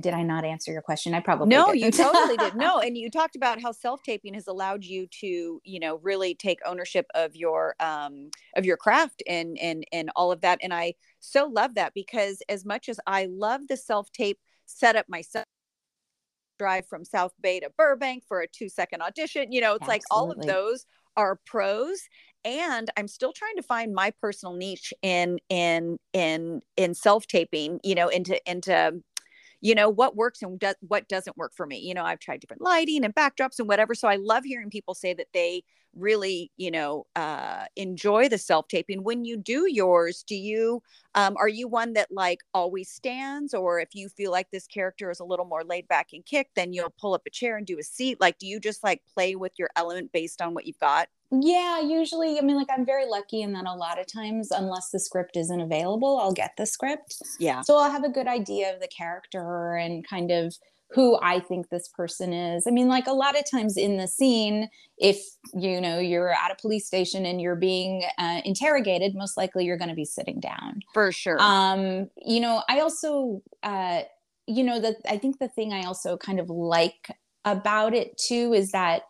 did 0.00 0.14
I 0.14 0.22
not 0.22 0.44
answer 0.44 0.72
your 0.72 0.82
question? 0.82 1.14
I 1.14 1.20
probably 1.20 1.48
no, 1.48 1.72
didn't. 1.72 1.80
you 1.80 1.90
totally 1.90 2.36
did. 2.36 2.54
No, 2.58 2.80
and 2.80 2.96
you 2.96 3.10
talked 3.10 3.36
about 3.36 3.60
how 3.60 3.72
self 3.72 4.02
taping 4.02 4.34
has 4.34 4.46
allowed 4.46 4.84
you 4.84 5.06
to, 5.20 5.60
you 5.64 5.80
know, 5.80 5.96
really 6.02 6.34
take 6.34 6.58
ownership 6.66 7.06
of 7.14 7.36
your 7.36 7.74
um 7.80 8.30
of 8.56 8.64
your 8.64 8.76
craft 8.76 9.22
and 9.26 9.58
and 9.58 9.84
and 9.92 10.10
all 10.16 10.32
of 10.32 10.40
that. 10.40 10.58
And 10.62 10.72
I 10.72 10.94
so 11.20 11.46
love 11.46 11.74
that 11.74 11.94
because 11.94 12.42
as 12.48 12.64
much 12.64 12.88
as 12.88 12.98
I 13.06 13.26
love 13.26 13.62
the 13.68 13.76
self 13.76 14.10
tape 14.12 14.38
setup 14.66 15.08
myself, 15.08 15.44
drive 16.58 16.86
from 16.86 17.04
South 17.04 17.32
Bay 17.40 17.60
to 17.60 17.70
Burbank 17.76 18.24
for 18.26 18.40
a 18.40 18.48
two 18.48 18.68
second 18.68 19.02
audition, 19.02 19.52
you 19.52 19.60
know, 19.60 19.74
it's 19.74 19.82
Absolutely. 19.82 19.94
like 19.94 20.02
all 20.10 20.32
of 20.32 20.40
those 20.46 20.86
are 21.16 21.40
pros 21.46 22.00
and 22.44 22.90
i'm 22.96 23.08
still 23.08 23.32
trying 23.32 23.56
to 23.56 23.62
find 23.62 23.92
my 23.92 24.12
personal 24.22 24.54
niche 24.54 24.94
in 25.02 25.38
in 25.48 25.98
in 26.12 26.60
in 26.76 26.94
self 26.94 27.26
taping 27.26 27.80
you 27.82 27.94
know 27.94 28.08
into 28.08 28.40
into 28.48 28.92
you 29.60 29.74
know 29.74 29.88
what 29.90 30.16
works 30.16 30.42
and 30.42 30.58
do- 30.58 30.72
what 30.80 31.08
doesn't 31.08 31.36
work 31.36 31.52
for 31.54 31.66
me. 31.66 31.78
You 31.78 31.94
know 31.94 32.04
i've 32.04 32.20
tried 32.20 32.40
different 32.40 32.62
lighting 32.62 33.04
and 33.04 33.14
backdrops 33.14 33.58
and 33.58 33.68
whatever 33.68 33.94
so 33.94 34.08
i 34.08 34.16
love 34.16 34.44
hearing 34.44 34.70
people 34.70 34.94
say 34.94 35.14
that 35.14 35.28
they 35.32 35.62
really 35.94 36.50
you 36.56 36.70
know 36.70 37.06
uh, 37.16 37.64
enjoy 37.76 38.28
the 38.28 38.38
self 38.38 38.68
taping 38.68 39.02
when 39.02 39.24
you 39.24 39.36
do 39.36 39.66
yours 39.68 40.22
do 40.26 40.34
you 40.34 40.82
um, 41.14 41.36
are 41.36 41.48
you 41.48 41.68
one 41.68 41.92
that 41.94 42.08
like 42.10 42.40
always 42.54 42.88
stands 42.88 43.54
or 43.54 43.80
if 43.80 43.94
you 43.94 44.08
feel 44.08 44.30
like 44.30 44.50
this 44.50 44.66
character 44.66 45.10
is 45.10 45.20
a 45.20 45.24
little 45.24 45.46
more 45.46 45.64
laid 45.64 45.86
back 45.88 46.08
and 46.12 46.24
kick 46.24 46.48
then 46.54 46.72
you'll 46.72 46.92
pull 47.00 47.14
up 47.14 47.22
a 47.26 47.30
chair 47.30 47.56
and 47.56 47.66
do 47.66 47.78
a 47.78 47.82
seat 47.82 48.20
like 48.20 48.38
do 48.38 48.46
you 48.46 48.60
just 48.60 48.84
like 48.84 49.02
play 49.12 49.34
with 49.34 49.52
your 49.58 49.70
element 49.76 50.10
based 50.12 50.40
on 50.40 50.54
what 50.54 50.66
you've 50.66 50.78
got 50.78 51.08
yeah, 51.30 51.80
usually, 51.80 52.38
I 52.38 52.40
mean, 52.40 52.56
like 52.56 52.68
I'm 52.74 52.86
very 52.86 53.06
lucky 53.06 53.42
in 53.42 53.52
that 53.52 53.66
a 53.66 53.74
lot 53.74 54.00
of 54.00 54.06
times, 54.06 54.50
unless 54.50 54.90
the 54.90 54.98
script 54.98 55.36
isn't 55.36 55.60
available, 55.60 56.18
I'll 56.18 56.32
get 56.32 56.54
the 56.56 56.64
script. 56.64 57.20
Yeah. 57.38 57.60
So 57.60 57.76
I'll 57.76 57.90
have 57.90 58.04
a 58.04 58.08
good 58.08 58.26
idea 58.26 58.72
of 58.72 58.80
the 58.80 58.88
character 58.88 59.74
and 59.74 60.06
kind 60.08 60.30
of 60.30 60.56
who 60.90 61.18
I 61.20 61.40
think 61.40 61.68
this 61.68 61.88
person 61.88 62.32
is. 62.32 62.66
I 62.66 62.70
mean, 62.70 62.88
like 62.88 63.06
a 63.06 63.12
lot 63.12 63.38
of 63.38 63.44
times 63.50 63.76
in 63.76 63.98
the 63.98 64.08
scene, 64.08 64.68
if 64.96 65.20
you 65.54 65.80
know 65.80 65.98
you're 65.98 66.30
at 66.30 66.50
a 66.50 66.56
police 66.60 66.86
station 66.86 67.26
and 67.26 67.40
you're 67.40 67.56
being 67.56 68.04
uh, 68.18 68.40
interrogated, 68.44 69.14
most 69.14 69.36
likely 69.36 69.64
you're 69.64 69.78
going 69.78 69.90
to 69.90 69.94
be 69.94 70.04
sitting 70.04 70.40
down. 70.40 70.80
For 70.94 71.12
sure. 71.12 71.36
Um, 71.40 72.08
you 72.24 72.40
know, 72.40 72.62
I 72.68 72.80
also, 72.80 73.42
uh, 73.62 74.02
you 74.46 74.64
know, 74.64 74.80
that 74.80 74.96
I 75.08 75.18
think 75.18 75.38
the 75.38 75.48
thing 75.48 75.72
I 75.72 75.82
also 75.82 76.16
kind 76.16 76.40
of 76.40 76.48
like 76.48 77.10
about 77.44 77.94
it 77.94 78.16
too 78.18 78.54
is 78.54 78.72
that 78.72 79.02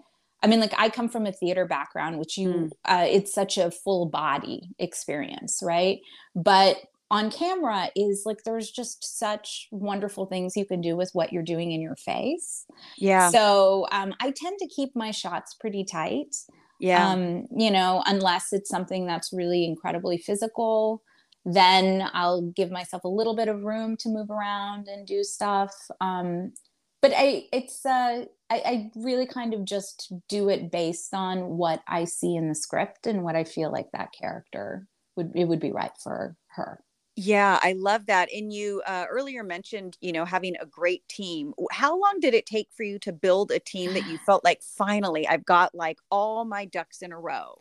I 0.42 0.46
mean, 0.46 0.60
like 0.60 0.74
I 0.76 0.88
come 0.88 1.08
from 1.08 1.26
a 1.26 1.32
theater 1.32 1.64
background, 1.66 2.18
which 2.18 2.38
you, 2.38 2.48
mm. 2.48 2.70
uh, 2.84 3.06
it's 3.08 3.32
such 3.32 3.58
a 3.58 3.70
full 3.72 4.06
body 4.06 4.70
experience, 4.78 5.60
right? 5.62 5.98
But 6.36 6.76
on 7.10 7.30
camera 7.30 7.90
is 7.96 8.24
like 8.26 8.44
there's 8.44 8.70
just 8.70 9.18
such 9.18 9.68
wonderful 9.70 10.26
things 10.26 10.56
you 10.56 10.66
can 10.66 10.80
do 10.80 10.96
with 10.96 11.10
what 11.14 11.32
you're 11.32 11.42
doing 11.42 11.72
in 11.72 11.80
your 11.80 11.96
face. 11.96 12.66
Yeah. 12.98 13.30
So 13.30 13.86
um, 13.92 14.14
I 14.20 14.30
tend 14.30 14.58
to 14.58 14.68
keep 14.68 14.94
my 14.94 15.10
shots 15.10 15.54
pretty 15.54 15.84
tight. 15.84 16.36
Yeah. 16.80 17.10
Um, 17.10 17.46
you 17.56 17.70
know, 17.70 18.02
unless 18.06 18.52
it's 18.52 18.68
something 18.68 19.06
that's 19.06 19.32
really 19.32 19.64
incredibly 19.64 20.18
physical, 20.18 21.02
then 21.44 22.08
I'll 22.12 22.42
give 22.42 22.70
myself 22.70 23.04
a 23.04 23.08
little 23.08 23.34
bit 23.34 23.48
of 23.48 23.62
room 23.62 23.96
to 24.00 24.08
move 24.10 24.30
around 24.30 24.86
and 24.86 25.06
do 25.06 25.24
stuff. 25.24 25.74
Um, 26.00 26.52
but 27.00 27.12
I, 27.16 27.46
it's, 27.52 27.86
uh, 27.86 28.26
I, 28.50 28.62
I 28.64 28.90
really 28.96 29.26
kind 29.26 29.54
of 29.54 29.64
just 29.64 30.12
do 30.28 30.48
it 30.50 30.70
based 30.70 31.14
on 31.14 31.56
what 31.56 31.82
I 31.88 32.04
see 32.04 32.36
in 32.36 32.48
the 32.48 32.54
script 32.54 33.06
and 33.06 33.22
what 33.22 33.34
I 33.34 33.44
feel 33.44 33.72
like 33.72 33.86
that 33.92 34.10
character 34.12 34.86
would, 35.16 35.32
it 35.34 35.46
would 35.46 35.60
be 35.60 35.72
right 35.72 35.92
for 36.02 36.36
her. 36.56 36.80
Yeah, 37.20 37.58
I 37.62 37.72
love 37.72 38.06
that. 38.06 38.28
And 38.32 38.52
you 38.52 38.80
uh, 38.86 39.06
earlier 39.10 39.42
mentioned, 39.42 39.96
you 40.00 40.12
know, 40.12 40.24
having 40.24 40.54
a 40.60 40.66
great 40.66 41.06
team. 41.08 41.52
How 41.72 41.98
long 41.98 42.20
did 42.20 42.32
it 42.34 42.46
take 42.46 42.68
for 42.72 42.84
you 42.84 42.98
to 43.00 43.12
build 43.12 43.50
a 43.50 43.58
team 43.58 43.92
that 43.94 44.06
you 44.06 44.18
felt 44.24 44.44
like 44.44 44.62
finally 44.62 45.26
I've 45.26 45.44
got 45.44 45.74
like 45.74 45.98
all 46.10 46.44
my 46.44 46.64
ducks 46.64 47.02
in 47.02 47.10
a 47.12 47.18
row? 47.18 47.60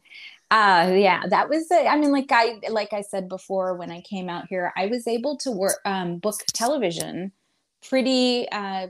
Uh 0.50 0.94
yeah, 0.96 1.24
that 1.28 1.50
was 1.50 1.70
it. 1.72 1.86
I 1.88 1.98
mean, 1.98 2.12
like 2.12 2.32
I 2.32 2.60
like 2.70 2.94
I 2.94 3.02
said 3.02 3.28
before 3.28 3.76
when 3.76 3.92
I 3.92 4.00
came 4.02 4.30
out 4.30 4.46
here, 4.48 4.72
I 4.78 4.86
was 4.88 5.06
able 5.06 5.36
to 5.40 5.52
work 5.52 5.80
um, 5.84 6.20
book 6.20 6.36
television 6.54 7.34
pretty 7.88 8.48
uh, 8.52 8.88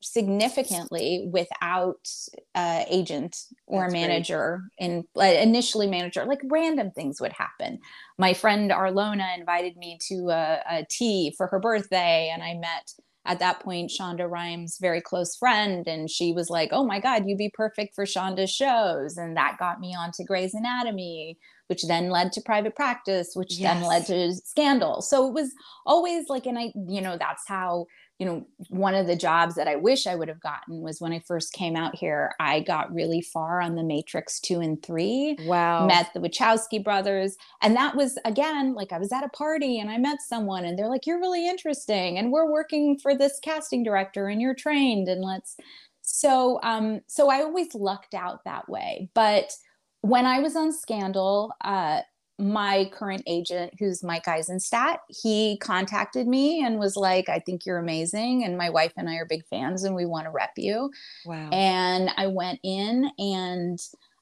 significantly 0.00 1.28
without 1.32 2.08
uh, 2.54 2.84
agent 2.88 3.36
or 3.66 3.82
That's 3.82 3.92
manager 3.92 4.62
and 4.78 5.04
uh, 5.16 5.24
initially 5.24 5.88
manager 5.88 6.24
like 6.24 6.40
random 6.44 6.92
things 6.92 7.20
would 7.20 7.32
happen. 7.32 7.80
My 8.16 8.32
friend 8.32 8.70
arlona 8.70 9.36
invited 9.36 9.76
me 9.76 9.98
to 10.08 10.30
a, 10.30 10.60
a 10.70 10.86
tea 10.88 11.34
for 11.36 11.48
her 11.48 11.58
birthday 11.58 12.30
and 12.32 12.42
i 12.42 12.54
met 12.54 12.92
at 13.26 13.40
that 13.40 13.60
point 13.60 13.90
shonda 13.90 14.28
rhimes 14.28 14.78
very 14.80 15.00
close 15.00 15.36
friend 15.36 15.86
and 15.86 16.08
she 16.08 16.32
was 16.32 16.48
like 16.48 16.70
oh 16.72 16.84
my 16.84 17.00
god 17.00 17.24
you'd 17.26 17.38
be 17.38 17.50
perfect 17.52 17.94
for 17.94 18.04
shonda's 18.04 18.50
shows. 18.50 19.16
And 19.16 19.36
that 19.36 19.58
got 19.58 19.80
me 19.80 19.94
onto 19.98 20.24
grey's 20.24 20.54
anatomy 20.54 21.38
which 21.66 21.82
then 21.82 22.08
led 22.08 22.32
to 22.32 22.40
private 22.40 22.74
practice 22.74 23.32
which 23.34 23.58
yes. 23.58 23.74
then 23.74 23.86
led 23.86 24.06
to 24.06 24.32
scandal. 24.44 25.02
So 25.02 25.26
it 25.26 25.34
was 25.34 25.52
always 25.84 26.28
like 26.28 26.46
and 26.46 26.58
i 26.58 26.72
you 26.88 27.00
know 27.00 27.16
that's 27.18 27.42
how 27.48 27.86
you 28.18 28.26
know, 28.26 28.44
one 28.68 28.96
of 28.96 29.06
the 29.06 29.14
jobs 29.14 29.54
that 29.54 29.68
I 29.68 29.76
wish 29.76 30.06
I 30.06 30.16
would 30.16 30.26
have 30.26 30.40
gotten 30.40 30.80
was 30.80 31.00
when 31.00 31.12
I 31.12 31.20
first 31.20 31.52
came 31.52 31.76
out 31.76 31.94
here, 31.94 32.34
I 32.40 32.60
got 32.60 32.92
really 32.92 33.20
far 33.20 33.60
on 33.60 33.76
the 33.76 33.84
Matrix 33.84 34.40
2 34.40 34.60
and 34.60 34.82
3. 34.82 35.38
Wow. 35.44 35.86
Met 35.86 36.10
the 36.12 36.20
Wachowski 36.20 36.82
brothers. 36.82 37.36
And 37.62 37.76
that 37.76 37.94
was, 37.94 38.18
again, 38.24 38.74
like 38.74 38.92
I 38.92 38.98
was 38.98 39.12
at 39.12 39.22
a 39.22 39.28
party 39.28 39.78
and 39.78 39.88
I 39.88 39.98
met 39.98 40.20
someone 40.20 40.64
and 40.64 40.76
they're 40.76 40.88
like, 40.88 41.06
you're 41.06 41.20
really 41.20 41.48
interesting. 41.48 42.18
And 42.18 42.32
we're 42.32 42.50
working 42.50 42.98
for 42.98 43.14
this 43.16 43.38
casting 43.40 43.84
director 43.84 44.26
and 44.26 44.40
you're 44.40 44.54
trained 44.54 45.08
and 45.08 45.22
let's. 45.22 45.56
So, 46.02 46.58
um, 46.64 47.02
so 47.06 47.30
I 47.30 47.42
always 47.42 47.72
lucked 47.72 48.14
out 48.14 48.42
that 48.44 48.68
way. 48.68 49.10
But 49.14 49.52
when 50.00 50.26
I 50.26 50.40
was 50.40 50.56
on 50.56 50.72
Scandal, 50.72 51.52
uh, 51.62 52.00
my 52.38 52.88
current 52.92 53.22
agent, 53.26 53.74
who's 53.78 54.04
Mike 54.04 54.28
Eisenstadt, 54.28 55.00
he 55.08 55.58
contacted 55.58 56.28
me 56.28 56.64
and 56.64 56.78
was 56.78 56.96
like, 56.96 57.28
I 57.28 57.40
think 57.40 57.66
you're 57.66 57.78
amazing. 57.78 58.44
And 58.44 58.56
my 58.56 58.70
wife 58.70 58.92
and 58.96 59.08
I 59.08 59.16
are 59.16 59.26
big 59.26 59.44
fans 59.46 59.82
and 59.82 59.94
we 59.94 60.06
want 60.06 60.26
to 60.26 60.30
rep 60.30 60.52
you. 60.56 60.90
Wow. 61.26 61.50
And 61.50 62.10
I 62.16 62.28
went 62.28 62.60
in 62.62 63.10
and 63.18 63.78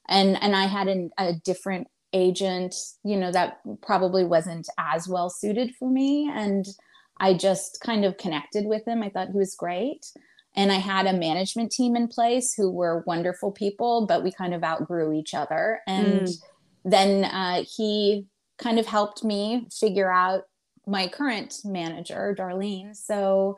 and 0.09 0.41
and 0.41 0.55
I 0.55 0.65
had 0.65 0.87
an, 0.87 1.11
a 1.19 1.33
different 1.33 1.87
agent, 2.13 2.73
you 3.03 3.17
know, 3.17 3.31
that 3.31 3.59
probably 3.83 4.23
wasn't 4.23 4.67
as 4.79 5.07
well 5.07 5.29
suited 5.29 5.75
for 5.75 5.89
me. 5.89 6.29
And 6.33 6.65
I 7.19 7.35
just 7.35 7.81
kind 7.81 8.03
of 8.03 8.17
connected 8.17 8.65
with 8.65 8.87
him. 8.87 9.03
I 9.03 9.09
thought 9.09 9.29
he 9.31 9.37
was 9.37 9.55
great. 9.55 10.07
And 10.55 10.71
I 10.71 10.75
had 10.75 11.05
a 11.05 11.13
management 11.13 11.71
team 11.71 11.95
in 11.95 12.07
place 12.07 12.55
who 12.55 12.71
were 12.71 13.03
wonderful 13.05 13.51
people, 13.51 14.07
but 14.07 14.23
we 14.23 14.31
kind 14.31 14.55
of 14.55 14.63
outgrew 14.63 15.13
each 15.13 15.35
other. 15.35 15.81
And 15.85 16.23
mm 16.23 16.41
then 16.91 17.25
uh, 17.25 17.63
he 17.63 18.25
kind 18.57 18.79
of 18.79 18.85
helped 18.85 19.23
me 19.23 19.67
figure 19.71 20.11
out 20.11 20.43
my 20.85 21.07
current 21.07 21.59
manager, 21.65 22.35
Darlene. 22.37 22.95
So 22.95 23.57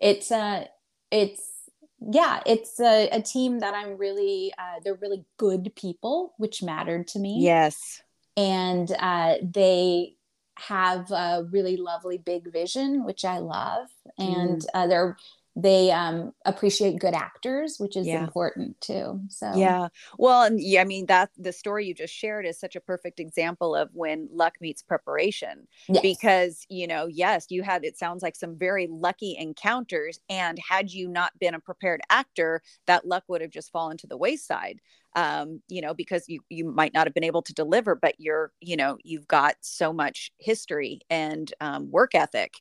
it's 0.00 0.30
uh 0.30 0.64
it's 1.10 1.42
yeah 2.00 2.40
it's 2.46 2.78
a, 2.80 3.08
a 3.10 3.20
team 3.20 3.58
that 3.58 3.74
i'm 3.74 3.96
really 3.96 4.52
uh, 4.58 4.80
they're 4.84 4.94
really 4.94 5.24
good 5.36 5.74
people 5.74 6.34
which 6.38 6.62
mattered 6.62 7.06
to 7.08 7.18
me 7.18 7.38
yes 7.40 8.00
and 8.36 8.92
uh, 9.00 9.34
they 9.42 10.14
have 10.56 11.10
a 11.10 11.44
really 11.50 11.76
lovely 11.76 12.18
big 12.18 12.52
vision 12.52 13.04
which 13.04 13.24
i 13.24 13.38
love 13.38 13.88
and 14.18 14.60
mm. 14.60 14.66
uh, 14.74 14.86
they're 14.86 15.16
they 15.60 15.90
um, 15.90 16.32
appreciate 16.44 17.00
good 17.00 17.14
actors, 17.14 17.78
which 17.78 17.96
is 17.96 18.06
yeah. 18.06 18.20
important 18.20 18.80
too. 18.80 19.20
So 19.28 19.52
yeah, 19.56 19.88
well, 20.16 20.44
and 20.44 20.60
yeah, 20.60 20.82
I 20.82 20.84
mean 20.84 21.06
that 21.06 21.30
the 21.36 21.52
story 21.52 21.86
you 21.86 21.94
just 21.94 22.14
shared 22.14 22.46
is 22.46 22.60
such 22.60 22.76
a 22.76 22.80
perfect 22.80 23.18
example 23.18 23.74
of 23.74 23.90
when 23.92 24.28
luck 24.32 24.54
meets 24.60 24.82
preparation. 24.82 25.66
Yes. 25.88 26.02
Because 26.02 26.64
you 26.68 26.86
know, 26.86 27.06
yes, 27.06 27.46
you 27.48 27.64
had 27.64 27.84
it 27.84 27.98
sounds 27.98 28.22
like 28.22 28.36
some 28.36 28.56
very 28.56 28.86
lucky 28.88 29.36
encounters, 29.36 30.20
and 30.30 30.60
had 30.60 30.92
you 30.92 31.08
not 31.08 31.36
been 31.40 31.54
a 31.54 31.60
prepared 31.60 32.02
actor, 32.08 32.62
that 32.86 33.04
luck 33.04 33.24
would 33.26 33.40
have 33.40 33.50
just 33.50 33.72
fallen 33.72 33.96
to 33.96 34.06
the 34.06 34.16
wayside. 34.16 34.80
Um, 35.18 35.62
you 35.68 35.80
know, 35.80 35.94
because 35.94 36.28
you 36.28 36.40
you 36.48 36.70
might 36.70 36.94
not 36.94 37.06
have 37.06 37.14
been 37.14 37.24
able 37.24 37.42
to 37.42 37.54
deliver, 37.54 37.94
but 37.94 38.14
you're 38.18 38.52
you 38.60 38.76
know 38.76 38.98
you've 39.02 39.26
got 39.26 39.56
so 39.60 39.92
much 39.92 40.30
history 40.38 41.00
and 41.10 41.52
um, 41.60 41.90
work 41.90 42.14
ethic 42.14 42.54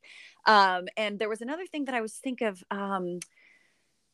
um, 0.47 0.87
and 0.95 1.19
there 1.19 1.29
was 1.29 1.41
another 1.41 1.65
thing 1.67 1.85
that 1.85 1.95
I 1.95 2.01
was 2.01 2.13
think 2.13 2.41
of 2.41 2.63
um, 2.71 3.19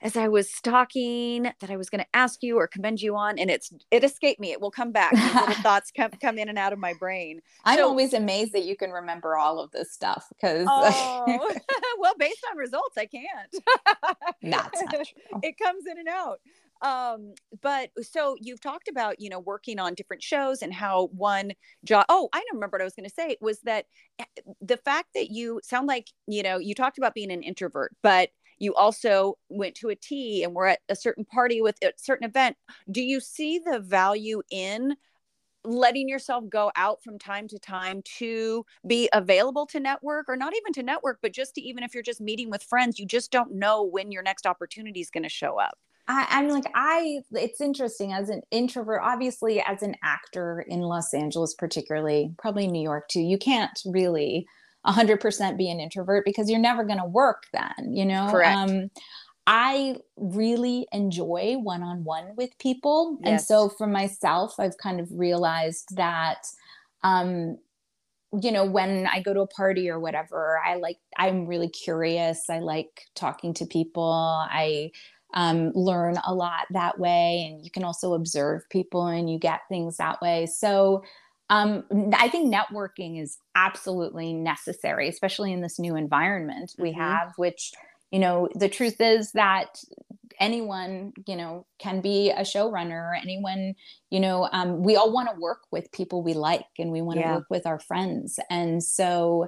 as 0.02 0.18
I 0.18 0.28
was 0.28 0.52
stalking 0.52 1.44
that 1.44 1.70
I 1.70 1.78
was 1.78 1.90
going 1.90 2.02
to 2.02 2.08
ask 2.14 2.42
you 2.42 2.58
or 2.58 2.68
commend 2.68 3.02
you 3.02 3.16
on, 3.16 3.38
and 3.38 3.52
it's 3.52 3.72
it 3.92 4.04
escaped 4.04 4.40
me. 4.40 4.52
It 4.52 4.60
will 4.60 4.72
come 4.72 4.92
back. 4.92 5.14
Little 5.14 5.54
thoughts 5.62 5.92
come 5.96 6.10
come 6.20 6.40
in 6.40 6.50
and 6.50 6.58
out 6.58 6.74
of 6.74 6.80
my 6.80 6.94
brain. 7.00 7.42
I'm 7.64 7.78
so, 7.78 7.88
always 7.88 8.14
amazed 8.14 8.54
that 8.54 8.66
you 8.66 8.76
can 8.76 8.90
remember 8.90 9.38
all 9.38 9.60
of 9.60 9.72
this 9.72 9.94
stuff 9.94 10.26
because 10.30 10.66
oh, 10.68 11.24
well, 12.00 12.16
based 12.18 12.44
on 12.52 12.58
results, 12.58 12.98
I 12.98 13.06
can't. 13.06 13.56
That's 14.42 14.82
not 14.82 14.92
true. 14.92 15.40
It 15.44 15.58
comes 15.60 15.86
in 15.86 16.00
and 16.00 16.10
out 16.10 16.40
um 16.84 17.34
but 17.62 17.90
so 18.02 18.36
you've 18.40 18.62
talked 18.62 18.88
about 18.88 19.20
you 19.20 19.30
know 19.30 19.40
working 19.40 19.80
on 19.80 19.94
different 19.94 20.22
shows 20.22 20.62
and 20.62 20.74
how 20.74 21.08
one 21.14 21.52
job 21.84 22.06
oh 22.10 22.30
i 22.34 22.38
don't 22.40 22.56
remember 22.56 22.76
what 22.76 22.82
i 22.82 22.86
was 22.86 22.94
going 22.94 23.08
to 23.08 23.14
say 23.14 23.36
was 23.42 23.60
that 23.62 23.86
eh, 24.20 24.26
the 24.62 24.78
fact 24.78 25.08
that 25.16 25.32
you 25.32 25.60
sound 25.64 25.88
like 25.88 26.08
you 26.28 26.44
know 26.44 26.58
you 26.58 26.76
talked 26.76 26.98
about 26.98 27.14
being 27.14 27.32
an 27.32 27.42
introvert 27.42 27.92
but 28.04 28.30
you 28.60 28.74
also 28.76 29.38
went 29.50 29.76
to 29.76 29.90
a 29.90 29.96
tea 29.96 30.44
and 30.44 30.54
were 30.54 30.68
at 30.68 30.80
a 30.88 30.96
certain 30.96 31.26
party 31.26 31.62
with 31.62 31.76
a 31.84 31.92
certain 31.98 32.26
event. 32.26 32.56
Do 32.90 33.02
you 33.02 33.20
see 33.20 33.60
the 33.60 33.80
value 33.80 34.42
in 34.50 34.96
letting 35.66 36.10
yourself 36.10 36.44
go 36.50 36.72
out 36.76 37.02
from 37.04 37.18
time 37.18 37.48
to 37.48 37.60
time 37.60 38.02
to 38.18 38.66
be 38.86 39.10
available 39.14 39.66
to 39.68 39.80
network 39.80 40.28
or 40.28 40.36
not 40.36 40.54
even 40.54 40.74
to 40.74 40.84
network 40.84 41.20
but 41.22 41.32
just 41.32 41.56
to 41.56 41.62
even 41.62 41.84
if 41.84 41.94
you're 41.94 42.04
just 42.04 42.20
meeting 42.20 42.50
with 42.50 42.62
friends 42.62 43.00
you 43.00 43.06
just 43.06 43.32
don't 43.32 43.54
know 43.54 43.82
when 43.82 44.12
your 44.12 44.22
next 44.22 44.46
opportunity 44.46 45.00
is 45.00 45.10
going 45.10 45.24
to 45.24 45.30
show 45.30 45.58
up 45.58 45.78
I, 46.08 46.28
I'm 46.30 46.50
like, 46.50 46.66
I, 46.76 47.22
it's 47.32 47.62
interesting 47.62 48.12
as 48.12 48.30
an 48.30 48.42
introvert, 48.52 49.02
obviously, 49.04 49.62
as 49.62 49.82
an 49.82 49.96
actor 50.04 50.66
in 50.68 50.82
Los 50.82 51.14
Angeles, 51.14 51.54
particularly, 51.54 52.34
probably 52.38 52.68
New 52.68 52.82
York 52.82 53.08
too, 53.08 53.22
you 53.22 53.38
can't 53.38 53.80
really 53.86 54.46
100% 54.86 55.58
be 55.58 55.70
an 55.70 55.80
introvert 55.80 56.26
because 56.26 56.50
you're 56.50 56.60
never 56.60 56.84
going 56.84 57.00
to 57.00 57.06
work 57.06 57.44
then, 57.54 57.94
you 57.94 58.06
know? 58.06 58.28
Correct. 58.30 58.58
Um, 58.58 58.92
I 59.48 59.98
really 60.18 60.88
enjoy 60.92 61.56
one 61.58 61.84
on 61.84 62.04
one 62.04 62.36
with 62.36 62.58
people. 62.60 63.18
Yes. 63.22 63.30
And 63.30 63.42
so 63.42 63.70
for 63.70 63.88
myself, 63.88 64.56
I've 64.60 64.78
kind 64.78 65.00
of 65.00 65.08
realized 65.12 65.96
that, 65.96 66.46
um, 67.04 67.58
you 68.42 68.52
know, 68.52 68.66
when 68.66 69.08
I 69.08 69.22
go 69.22 69.34
to 69.34 69.42
a 69.42 69.48
party 69.48 69.90
or 69.90 70.00
whatever, 70.00 70.60
I 70.66 70.76
like, 70.76 70.98
I'm 71.18 71.46
really 71.46 71.70
curious. 71.70 72.50
I 72.50 72.60
like 72.60 73.08
talking 73.16 73.54
to 73.56 73.66
people. 73.66 74.12
I 74.50 74.92
um, 75.34 75.72
learn 75.74 76.18
a 76.26 76.34
lot 76.34 76.66
that 76.72 77.00
way. 77.00 77.50
And 77.50 77.64
you 77.64 77.72
can 77.72 77.84
also 77.84 78.14
observe 78.14 78.68
people 78.70 79.08
and 79.08 79.30
you 79.30 79.38
get 79.40 79.62
things 79.70 79.98
that 79.98 80.22
way. 80.22 80.46
So 80.46 81.04
um, 81.50 81.84
I 82.14 82.30
think 82.30 82.54
networking 82.54 83.22
is 83.22 83.38
absolutely 83.56 84.34
necessary, 84.34 85.08
especially 85.10 85.52
in 85.52 85.62
this 85.62 85.80
new 85.80 85.96
environment 85.96 86.72
mm-hmm. 86.72 86.84
we 86.84 86.92
have, 86.94 87.34
which, 87.36 87.74
you 88.12 88.20
know, 88.20 88.48
the 88.56 88.70
truth 88.70 89.02
is 89.02 89.32
that 89.34 89.78
anyone 90.40 91.14
you 91.28 91.36
know 91.36 91.66
can 91.80 92.02
be 92.02 92.32
a 92.32 92.42
showrunner 92.42 93.14
anyone 93.22 93.76
you 94.10 94.20
know 94.20 94.50
um, 94.52 94.82
we 94.82 94.96
all 94.96 95.12
want 95.12 95.30
to 95.30 95.40
work 95.40 95.60
with 95.72 95.92
people 95.92 96.24
we 96.24 96.34
like 96.34 96.66
and 96.80 96.92
we 96.92 97.02
want 97.02 97.18
to 97.18 97.22
yeah. 97.22 97.36
work 97.36 97.46
with 97.50 97.66
our 97.66 97.80
friends 97.80 98.40
and 98.50 98.84
so 98.84 99.48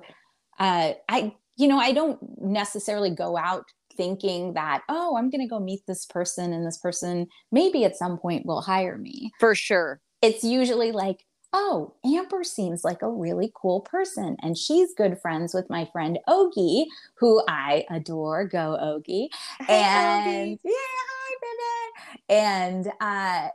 uh, 0.60 0.94
i 1.10 1.34
you 1.58 1.68
know 1.68 1.80
i 1.80 1.92
don't 1.92 2.20
necessarily 2.40 3.10
go 3.10 3.36
out 3.36 3.66
thinking 3.96 4.54
that, 4.54 4.82
oh, 4.90 5.18
I'm 5.18 5.30
going 5.30 5.42
to 5.42 5.48
go 5.48 5.60
meet 5.60 5.82
this 5.88 6.06
person 6.06 6.54
and 6.54 6.66
this 6.66 6.78
person 6.78 7.28
maybe 7.52 7.84
at 7.86 7.96
some 7.96 8.18
point 8.18 8.46
will 8.46 8.62
hire 8.62 8.98
me. 8.98 9.32
For 9.40 9.56
sure. 9.56 10.02
It's 10.22 10.44
usually 10.44 10.92
like, 10.92 11.26
oh, 11.54 11.94
Amber 12.06 12.44
seems 12.44 12.84
like 12.84 13.02
a 13.02 13.10
really 13.10 13.52
cool 13.56 13.82
person. 13.82 14.36
And 14.42 14.58
she's 14.58 14.94
good 14.96 15.20
friends 15.22 15.54
with 15.54 15.70
my 15.70 15.88
friend 15.92 16.20
Ogie, 16.28 16.86
who 17.18 17.42
I 17.48 17.86
adore. 17.90 18.46
Go 18.46 18.78
Ogie. 18.82 19.30
Hey, 19.66 19.82
and 19.82 20.52
Ogie. 20.52 20.60
yeah, 20.64 20.72
hi, 20.74 21.36
baby. 21.42 22.42
And 22.42 22.92
uh, 23.00 23.50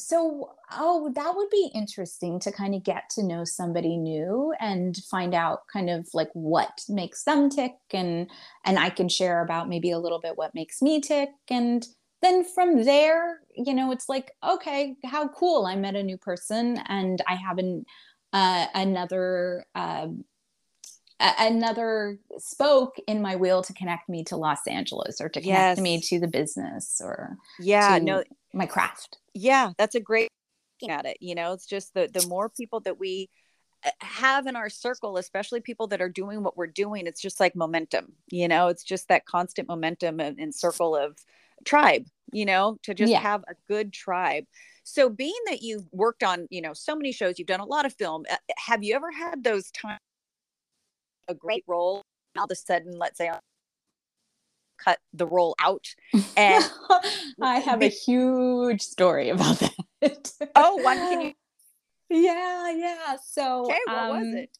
so 0.00 0.50
oh 0.72 1.12
that 1.14 1.34
would 1.36 1.50
be 1.50 1.70
interesting 1.74 2.40
to 2.40 2.50
kind 2.50 2.74
of 2.74 2.82
get 2.82 3.04
to 3.10 3.22
know 3.22 3.44
somebody 3.44 3.96
new 3.96 4.52
and 4.60 4.96
find 5.10 5.34
out 5.34 5.60
kind 5.72 5.90
of 5.90 6.08
like 6.14 6.30
what 6.32 6.80
makes 6.88 7.24
them 7.24 7.48
tick 7.48 7.72
and 7.92 8.30
and 8.64 8.78
i 8.78 8.90
can 8.90 9.08
share 9.08 9.42
about 9.42 9.68
maybe 9.68 9.90
a 9.90 9.98
little 9.98 10.20
bit 10.20 10.36
what 10.36 10.54
makes 10.54 10.82
me 10.82 11.00
tick. 11.00 11.30
And 11.50 11.86
then 12.22 12.44
from 12.44 12.84
there 12.84 13.40
you 13.54 13.74
know 13.74 13.92
it's 13.92 14.08
like 14.08 14.30
okay 14.46 14.94
how 15.04 15.26
cool 15.28 15.64
i 15.66 15.74
met 15.74 15.96
a 15.96 16.02
new 16.02 16.18
person 16.18 16.78
and 16.86 17.22
i 17.26 17.34
have 17.34 17.58
an 17.58 17.84
uh, 18.32 18.66
another 18.74 19.64
uh, 19.74 20.06
another 21.20 22.18
spoke 22.38 22.96
in 23.06 23.20
my 23.20 23.36
wheel 23.36 23.62
to 23.62 23.74
connect 23.74 24.08
me 24.08 24.24
to 24.24 24.36
Los 24.36 24.66
Angeles 24.66 25.20
or 25.20 25.28
to 25.28 25.40
connect 25.40 25.78
yes. 25.78 25.80
me 25.80 26.00
to 26.00 26.18
the 26.18 26.28
business 26.28 27.00
or 27.04 27.36
yeah 27.58 27.98
no 28.00 28.24
my 28.52 28.66
craft 28.66 29.18
yeah 29.34 29.72
that's 29.78 29.94
a 29.94 30.00
great 30.00 30.28
at 30.88 31.04
it 31.04 31.18
you 31.20 31.34
know 31.34 31.52
it's 31.52 31.66
just 31.66 31.92
the 31.92 32.08
the 32.14 32.26
more 32.26 32.48
people 32.48 32.80
that 32.80 32.98
we 32.98 33.28
uh, 33.84 33.90
have 34.00 34.46
in 34.46 34.56
our 34.56 34.70
circle 34.70 35.18
especially 35.18 35.60
people 35.60 35.86
that 35.86 36.00
are 36.00 36.08
doing 36.08 36.42
what 36.42 36.56
we're 36.56 36.66
doing 36.66 37.06
it's 37.06 37.20
just 37.20 37.38
like 37.38 37.54
momentum 37.54 38.12
you 38.30 38.48
know 38.48 38.68
it's 38.68 38.82
just 38.82 39.08
that 39.08 39.26
constant 39.26 39.68
momentum 39.68 40.20
and, 40.20 40.38
and 40.38 40.54
circle 40.54 40.96
of 40.96 41.18
tribe 41.66 42.06
you 42.32 42.46
know 42.46 42.78
to 42.82 42.94
just 42.94 43.12
yeah. 43.12 43.20
have 43.20 43.44
a 43.46 43.54
good 43.68 43.92
tribe 43.92 44.44
so 44.82 45.10
being 45.10 45.34
that 45.46 45.60
you've 45.60 45.86
worked 45.92 46.22
on 46.22 46.46
you 46.48 46.62
know 46.62 46.72
so 46.72 46.96
many 46.96 47.12
shows 47.12 47.38
you've 47.38 47.46
done 47.46 47.60
a 47.60 47.64
lot 47.66 47.84
of 47.84 47.92
film 47.92 48.24
uh, 48.30 48.36
have 48.56 48.82
you 48.82 48.94
ever 48.94 49.10
had 49.12 49.44
those 49.44 49.70
times 49.72 50.00
a 51.30 51.34
great 51.34 51.64
role 51.66 52.02
all 52.36 52.44
of 52.44 52.50
a 52.50 52.54
sudden 52.54 52.92
let's 52.98 53.18
say 53.18 53.30
cut 54.82 54.98
the 55.12 55.26
role 55.26 55.54
out 55.60 55.86
and 56.36 56.64
i 57.42 57.58
have 57.58 57.82
a 57.82 57.88
huge 57.88 58.80
story 58.82 59.28
about 59.30 59.58
that. 59.58 60.32
Oh 60.54 60.76
one 60.76 60.96
can 60.96 61.20
you 61.22 61.32
yeah 62.10 62.70
yeah. 62.70 63.16
So 63.24 63.64
okay 63.64 63.78
what 63.86 63.96
um, 63.96 64.18
was 64.18 64.34
it? 64.34 64.50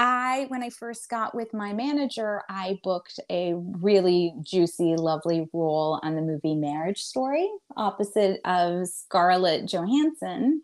I, 0.00 0.44
when 0.46 0.62
I 0.62 0.70
first 0.70 1.08
got 1.10 1.34
with 1.34 1.52
my 1.52 1.72
manager, 1.72 2.42
I 2.48 2.78
booked 2.84 3.18
a 3.28 3.54
really 3.56 4.32
juicy, 4.42 4.94
lovely 4.94 5.48
role 5.52 5.98
on 6.04 6.14
the 6.14 6.22
movie 6.22 6.54
Marriage 6.54 7.02
Story 7.02 7.50
opposite 7.76 8.40
of 8.44 8.86
Scarlett 8.86 9.66
Johansson. 9.66 10.60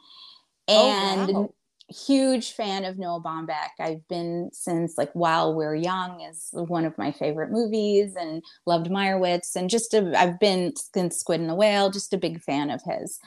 And 0.68 1.30
oh, 1.30 1.40
wow 1.40 1.54
huge 1.88 2.52
fan 2.52 2.84
of 2.84 2.98
Noah 2.98 3.20
Baumbach. 3.20 3.70
I've 3.78 4.06
been 4.08 4.50
since 4.52 4.96
like 4.96 5.12
While 5.12 5.54
We're 5.54 5.74
Young 5.74 6.20
is 6.20 6.48
one 6.52 6.84
of 6.84 6.96
my 6.96 7.12
favorite 7.12 7.50
movies 7.50 8.14
and 8.18 8.42
loved 8.66 8.88
Meyerowitz 8.88 9.54
and 9.54 9.68
just 9.68 9.94
i 9.94 10.16
have 10.16 10.40
been 10.40 10.72
since 10.76 11.18
Squid 11.18 11.40
and 11.40 11.50
the 11.50 11.54
Whale, 11.54 11.90
just 11.90 12.14
a 12.14 12.18
big 12.18 12.40
fan 12.40 12.70
of 12.70 12.82
his. 12.82 13.18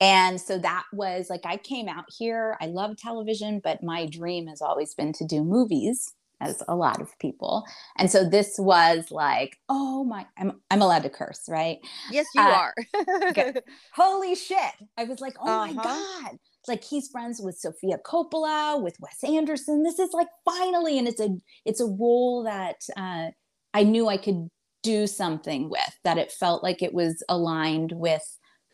And 0.00 0.40
so 0.40 0.58
that 0.58 0.84
was 0.92 1.30
like 1.30 1.44
I 1.44 1.56
came 1.56 1.88
out 1.88 2.04
here. 2.16 2.56
I 2.60 2.66
love 2.66 2.96
television, 2.96 3.60
but 3.62 3.82
my 3.82 4.06
dream 4.06 4.46
has 4.46 4.60
always 4.60 4.94
been 4.94 5.12
to 5.14 5.24
do 5.24 5.42
movies 5.42 6.12
as 6.40 6.62
a 6.68 6.76
lot 6.76 7.00
of 7.00 7.18
people. 7.18 7.64
And 7.96 8.10
so 8.10 8.28
this 8.28 8.56
was 8.58 9.10
like, 9.10 9.56
oh 9.70 10.04
my, 10.04 10.26
I'm, 10.36 10.60
I'm 10.70 10.82
allowed 10.82 11.04
to 11.04 11.08
curse, 11.08 11.44
right? 11.48 11.78
Yes, 12.10 12.26
you 12.34 12.42
uh, 12.42 12.44
are. 12.44 12.74
Holy 13.94 14.34
shit. 14.34 14.74
I 14.98 15.04
was 15.04 15.20
like, 15.20 15.36
oh 15.40 15.48
uh-huh. 15.48 15.72
my 15.72 15.82
God 15.82 16.38
like 16.68 16.84
he's 16.84 17.08
friends 17.08 17.40
with 17.40 17.58
Sofia 17.58 17.98
Coppola, 17.98 18.82
with 18.82 18.96
Wes 19.00 19.22
Anderson. 19.24 19.82
This 19.82 19.98
is 19.98 20.12
like 20.12 20.28
finally, 20.44 20.98
and 20.98 21.08
it's 21.08 21.20
a 21.20 21.36
it's 21.64 21.80
a 21.80 21.86
role 21.86 22.44
that 22.44 22.82
uh, 22.96 23.30
I 23.74 23.82
knew 23.82 24.08
I 24.08 24.16
could 24.16 24.48
do 24.82 25.06
something 25.06 25.70
with. 25.70 25.98
That 26.04 26.18
it 26.18 26.32
felt 26.32 26.62
like 26.62 26.82
it 26.82 26.94
was 26.94 27.22
aligned 27.28 27.92
with 27.92 28.24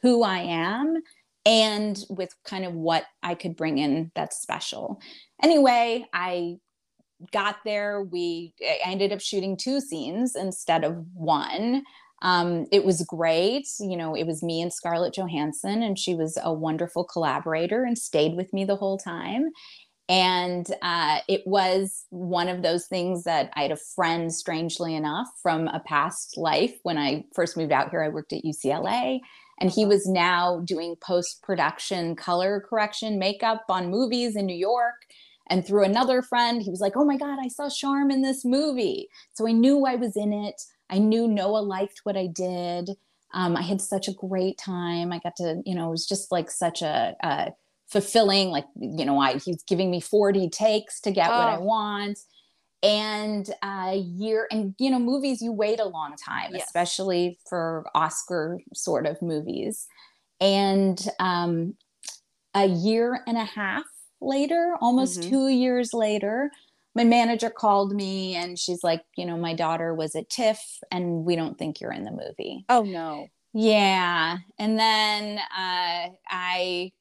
who 0.02 0.22
I 0.22 0.38
am 0.38 1.02
and 1.44 1.98
with 2.08 2.34
kind 2.44 2.64
of 2.64 2.74
what 2.74 3.04
I 3.22 3.34
could 3.34 3.56
bring 3.56 3.78
in 3.78 4.10
that's 4.14 4.40
special. 4.40 5.00
Anyway, 5.42 6.06
I 6.12 6.56
got 7.32 7.56
there, 7.64 8.02
we 8.02 8.54
I 8.62 8.78
ended 8.84 9.12
up 9.12 9.20
shooting 9.20 9.56
two 9.56 9.80
scenes 9.80 10.34
instead 10.36 10.84
of 10.84 11.04
one. 11.14 11.84
Um, 12.22 12.66
it 12.70 12.84
was 12.84 13.02
great. 13.02 13.66
You 13.80 13.96
know, 13.96 14.14
it 14.14 14.26
was 14.26 14.42
me 14.42 14.62
and 14.62 14.72
Scarlett 14.72 15.14
Johansson, 15.14 15.82
and 15.82 15.98
she 15.98 16.14
was 16.14 16.38
a 16.42 16.52
wonderful 16.52 17.04
collaborator 17.04 17.84
and 17.84 17.98
stayed 17.98 18.36
with 18.36 18.52
me 18.52 18.64
the 18.64 18.76
whole 18.76 18.96
time. 18.96 19.50
And 20.08 20.66
uh, 20.82 21.18
it 21.28 21.42
was 21.46 22.04
one 22.10 22.48
of 22.48 22.62
those 22.62 22.86
things 22.86 23.24
that 23.24 23.50
I 23.54 23.62
had 23.62 23.72
a 23.72 23.76
friend, 23.76 24.32
strangely 24.32 24.94
enough, 24.94 25.28
from 25.42 25.68
a 25.68 25.80
past 25.80 26.36
life. 26.36 26.74
When 26.82 26.98
I 26.98 27.24
first 27.34 27.56
moved 27.56 27.72
out 27.72 27.90
here, 27.90 28.02
I 28.02 28.08
worked 28.08 28.32
at 28.32 28.44
UCLA, 28.44 29.20
and 29.60 29.70
he 29.70 29.84
was 29.84 30.06
now 30.06 30.60
doing 30.64 30.96
post 31.02 31.42
production 31.42 32.14
color 32.14 32.64
correction 32.68 33.18
makeup 33.18 33.64
on 33.68 33.90
movies 33.90 34.36
in 34.36 34.46
New 34.46 34.56
York. 34.56 34.94
And 35.48 35.66
through 35.66 35.84
another 35.84 36.22
friend, 36.22 36.62
he 36.62 36.70
was 36.70 36.80
like, 36.80 36.96
Oh 36.96 37.04
my 37.04 37.16
God, 37.16 37.38
I 37.42 37.48
saw 37.48 37.68
Charm 37.68 38.10
in 38.10 38.22
this 38.22 38.44
movie. 38.44 39.08
So 39.34 39.46
I 39.46 39.52
knew 39.52 39.86
I 39.86 39.96
was 39.96 40.16
in 40.16 40.32
it. 40.32 40.60
I 40.92 40.98
knew 40.98 41.26
Noah 41.26 41.62
liked 41.62 42.00
what 42.04 42.16
I 42.16 42.26
did. 42.26 42.90
Um, 43.32 43.56
I 43.56 43.62
had 43.62 43.80
such 43.80 44.08
a 44.08 44.12
great 44.12 44.58
time. 44.58 45.10
I 45.10 45.18
got 45.18 45.36
to, 45.36 45.62
you 45.64 45.74
know, 45.74 45.88
it 45.88 45.90
was 45.90 46.06
just 46.06 46.30
like 46.30 46.50
such 46.50 46.82
a, 46.82 47.54
fulfilling, 47.88 48.48
like, 48.48 48.64
you 48.74 49.04
know, 49.04 49.18
I, 49.18 49.34
he's 49.36 49.62
giving 49.64 49.90
me 49.90 50.00
40 50.00 50.48
takes 50.48 50.98
to 51.02 51.10
get 51.10 51.28
oh. 51.28 51.38
what 51.38 51.48
I 51.48 51.56
oh. 51.56 51.60
want. 51.60 52.18
And 52.82 53.48
a 53.62 53.96
year, 53.96 54.48
and, 54.50 54.74
you 54.78 54.90
know, 54.90 54.98
movies, 54.98 55.40
you 55.40 55.52
wait 55.52 55.78
a 55.78 55.84
long 55.84 56.16
time, 56.16 56.50
yes. 56.52 56.64
especially 56.66 57.38
for 57.48 57.84
Oscar 57.94 58.58
sort 58.74 59.06
of 59.06 59.20
movies. 59.22 59.86
And 60.40 60.98
um, 61.20 61.74
a 62.54 62.66
year 62.66 63.22
and 63.26 63.38
a 63.38 63.44
half 63.44 63.84
later, 64.20 64.74
almost 64.80 65.20
mm-hmm. 65.20 65.30
two 65.30 65.48
years 65.48 65.94
later, 65.94 66.50
my 66.94 67.04
manager 67.04 67.50
called 67.50 67.94
me 67.94 68.34
and 68.34 68.58
she's 68.58 68.84
like, 68.84 69.02
you 69.16 69.24
know, 69.24 69.36
my 69.36 69.54
daughter 69.54 69.94
was 69.94 70.14
at 70.14 70.28
TIFF 70.28 70.58
and 70.90 71.24
we 71.24 71.36
don't 71.36 71.58
think 71.58 71.80
you're 71.80 71.92
in 71.92 72.04
the 72.04 72.10
movie. 72.10 72.64
Oh, 72.68 72.82
no. 72.82 73.28
Yeah. 73.54 74.38
And 74.58 74.78
then 74.78 75.38
uh, 75.38 76.08
I 76.28 76.92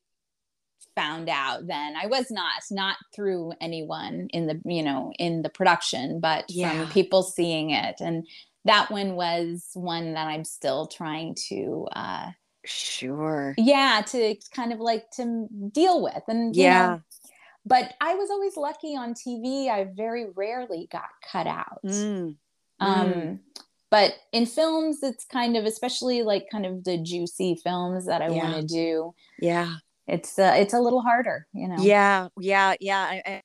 found 0.95 1.29
out 1.29 1.67
then 1.67 1.95
I 2.01 2.07
was 2.07 2.31
not, 2.31 2.61
not 2.69 2.97
through 3.13 3.53
anyone 3.59 4.27
in 4.31 4.47
the, 4.47 4.61
you 4.65 4.83
know, 4.83 5.11
in 5.19 5.41
the 5.41 5.49
production, 5.49 6.19
but 6.19 6.45
yeah. 6.49 6.71
from 6.71 6.89
people 6.91 7.23
seeing 7.23 7.71
it. 7.71 7.95
And 7.99 8.25
that 8.65 8.91
one 8.91 9.15
was 9.15 9.69
one 9.73 10.13
that 10.13 10.27
I'm 10.27 10.45
still 10.45 10.87
trying 10.87 11.35
to, 11.49 11.87
uh, 11.93 12.31
sure. 12.65 13.55
Yeah. 13.57 14.03
To 14.07 14.35
kind 14.53 14.71
of 14.71 14.79
like 14.79 15.09
to 15.11 15.47
deal 15.71 16.01
with. 16.01 16.23
And, 16.27 16.55
yeah. 16.55 16.87
Know, 16.87 17.01
but 17.65 17.93
I 18.01 18.15
was 18.15 18.29
always 18.29 18.57
lucky 18.57 18.95
on 18.95 19.13
TV. 19.13 19.69
I 19.69 19.87
very 19.95 20.27
rarely 20.35 20.87
got 20.91 21.09
cut 21.31 21.47
out. 21.47 21.79
Mm. 21.85 22.35
Um, 22.79 23.13
mm. 23.13 23.39
But 23.91 24.13
in 24.31 24.45
films, 24.45 25.03
it's 25.03 25.25
kind 25.25 25.57
of, 25.57 25.65
especially 25.65 26.23
like 26.23 26.47
kind 26.51 26.65
of 26.65 26.83
the 26.83 26.97
juicy 26.97 27.59
films 27.61 28.05
that 28.05 28.21
I 28.21 28.29
yeah. 28.29 28.43
want 28.43 28.55
to 28.55 28.73
do. 28.73 29.13
Yeah, 29.39 29.75
it's 30.07 30.39
uh, 30.39 30.53
it's 30.55 30.73
a 30.73 30.79
little 30.79 31.01
harder, 31.01 31.45
you 31.53 31.67
know. 31.67 31.75
Yeah, 31.77 32.29
yeah, 32.39 32.75
yeah. 32.79 32.99
I, 32.99 33.21
I 33.25 33.41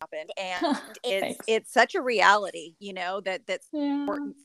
happened, 0.00 0.30
and 0.38 0.78
it's 1.04 1.40
it's 1.48 1.72
such 1.72 1.94
a 1.96 2.02
reality, 2.02 2.74
you 2.78 2.92
know 2.92 3.20
that 3.22 3.42
that's 3.46 3.66
yeah. 3.72 3.82
important. 3.82 4.36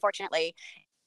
Fortunately, 0.00 0.54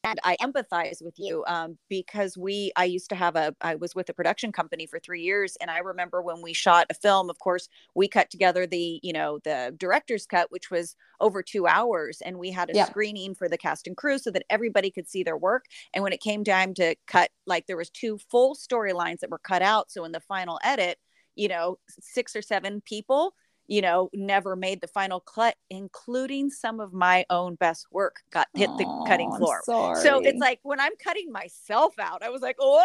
and 0.06 0.20
I 0.24 0.38
empathize 0.38 1.04
with 1.04 1.16
you 1.18 1.44
um, 1.48 1.78
because 1.90 2.38
we, 2.38 2.72
I 2.76 2.86
used 2.86 3.10
to 3.10 3.16
have 3.16 3.36
a, 3.36 3.56
I 3.62 3.76
was 3.76 3.96
with 3.96 4.10
a 4.10 4.14
production 4.14 4.52
company 4.52 4.86
for 4.86 5.00
three 5.00 5.22
years. 5.22 5.58
And 5.60 5.72
I 5.72 5.80
remember 5.80 6.22
when 6.22 6.42
we 6.42 6.54
shot 6.54 6.88
a 6.90 6.94
film, 6.94 7.30
of 7.30 7.40
course, 7.40 7.68
we 7.96 8.08
cut 8.08 8.30
together 8.30 8.68
the, 8.68 9.00
you 9.02 9.14
know, 9.14 9.40
the 9.44 9.76
director's 9.78 10.26
cut, 10.26 10.52
which 10.52 10.70
was 10.70 10.96
over 11.20 11.42
two 11.42 11.68
hours. 11.68 12.22
And 12.24 12.38
we 12.38 12.52
had 12.52 12.70
a 12.70 12.74
yeah. 12.74 12.86
screening 12.86 13.36
for 13.36 13.50
the 13.50 13.58
cast 13.58 13.88
and 13.88 13.98
crew 13.98 14.18
so 14.18 14.32
that 14.32 14.44
everybody 14.50 14.92
could 14.92 15.10
see 15.10 15.24
their 15.24 15.38
work. 15.38 15.66
And 15.94 16.04
when 16.04 16.14
it 16.14 16.22
came 16.22 16.44
time 16.44 16.74
to 16.76 16.96
cut, 17.08 17.32
like 17.48 17.68
there 17.68 17.78
was 17.78 17.90
two 17.90 18.20
full 18.30 18.56
storylines 18.56 19.20
that 19.20 19.32
were 19.32 19.40
cut 19.40 19.62
out. 19.62 19.92
So 19.92 20.06
in 20.06 20.12
the 20.12 20.20
final 20.20 20.60
edit, 20.64 20.98
you 21.36 21.48
know, 21.48 21.78
six 22.00 22.36
or 22.36 22.42
seven 22.42 22.82
people 22.82 23.34
you 23.68 23.82
know, 23.82 24.10
never 24.14 24.56
made 24.56 24.82
the 24.82 24.88
final 24.88 25.20
cut, 25.20 25.56
including 25.70 26.50
some 26.50 26.80
of 26.80 26.94
my 26.94 27.26
own 27.30 27.56
best 27.56 27.88
work 27.92 28.18
got 28.32 28.48
hit 28.54 28.70
the 28.78 28.86
oh, 28.88 29.04
cutting 29.08 29.32
floor. 29.36 29.62
So 29.66 30.20
it's 30.20 30.40
like 30.40 30.60
when 30.64 30.80
I'm 30.80 30.96
cutting 31.04 31.32
myself 31.32 31.98
out, 32.00 32.22
I 32.22 32.30
was 32.30 32.42
like, 32.42 32.58
oh, 32.60 32.84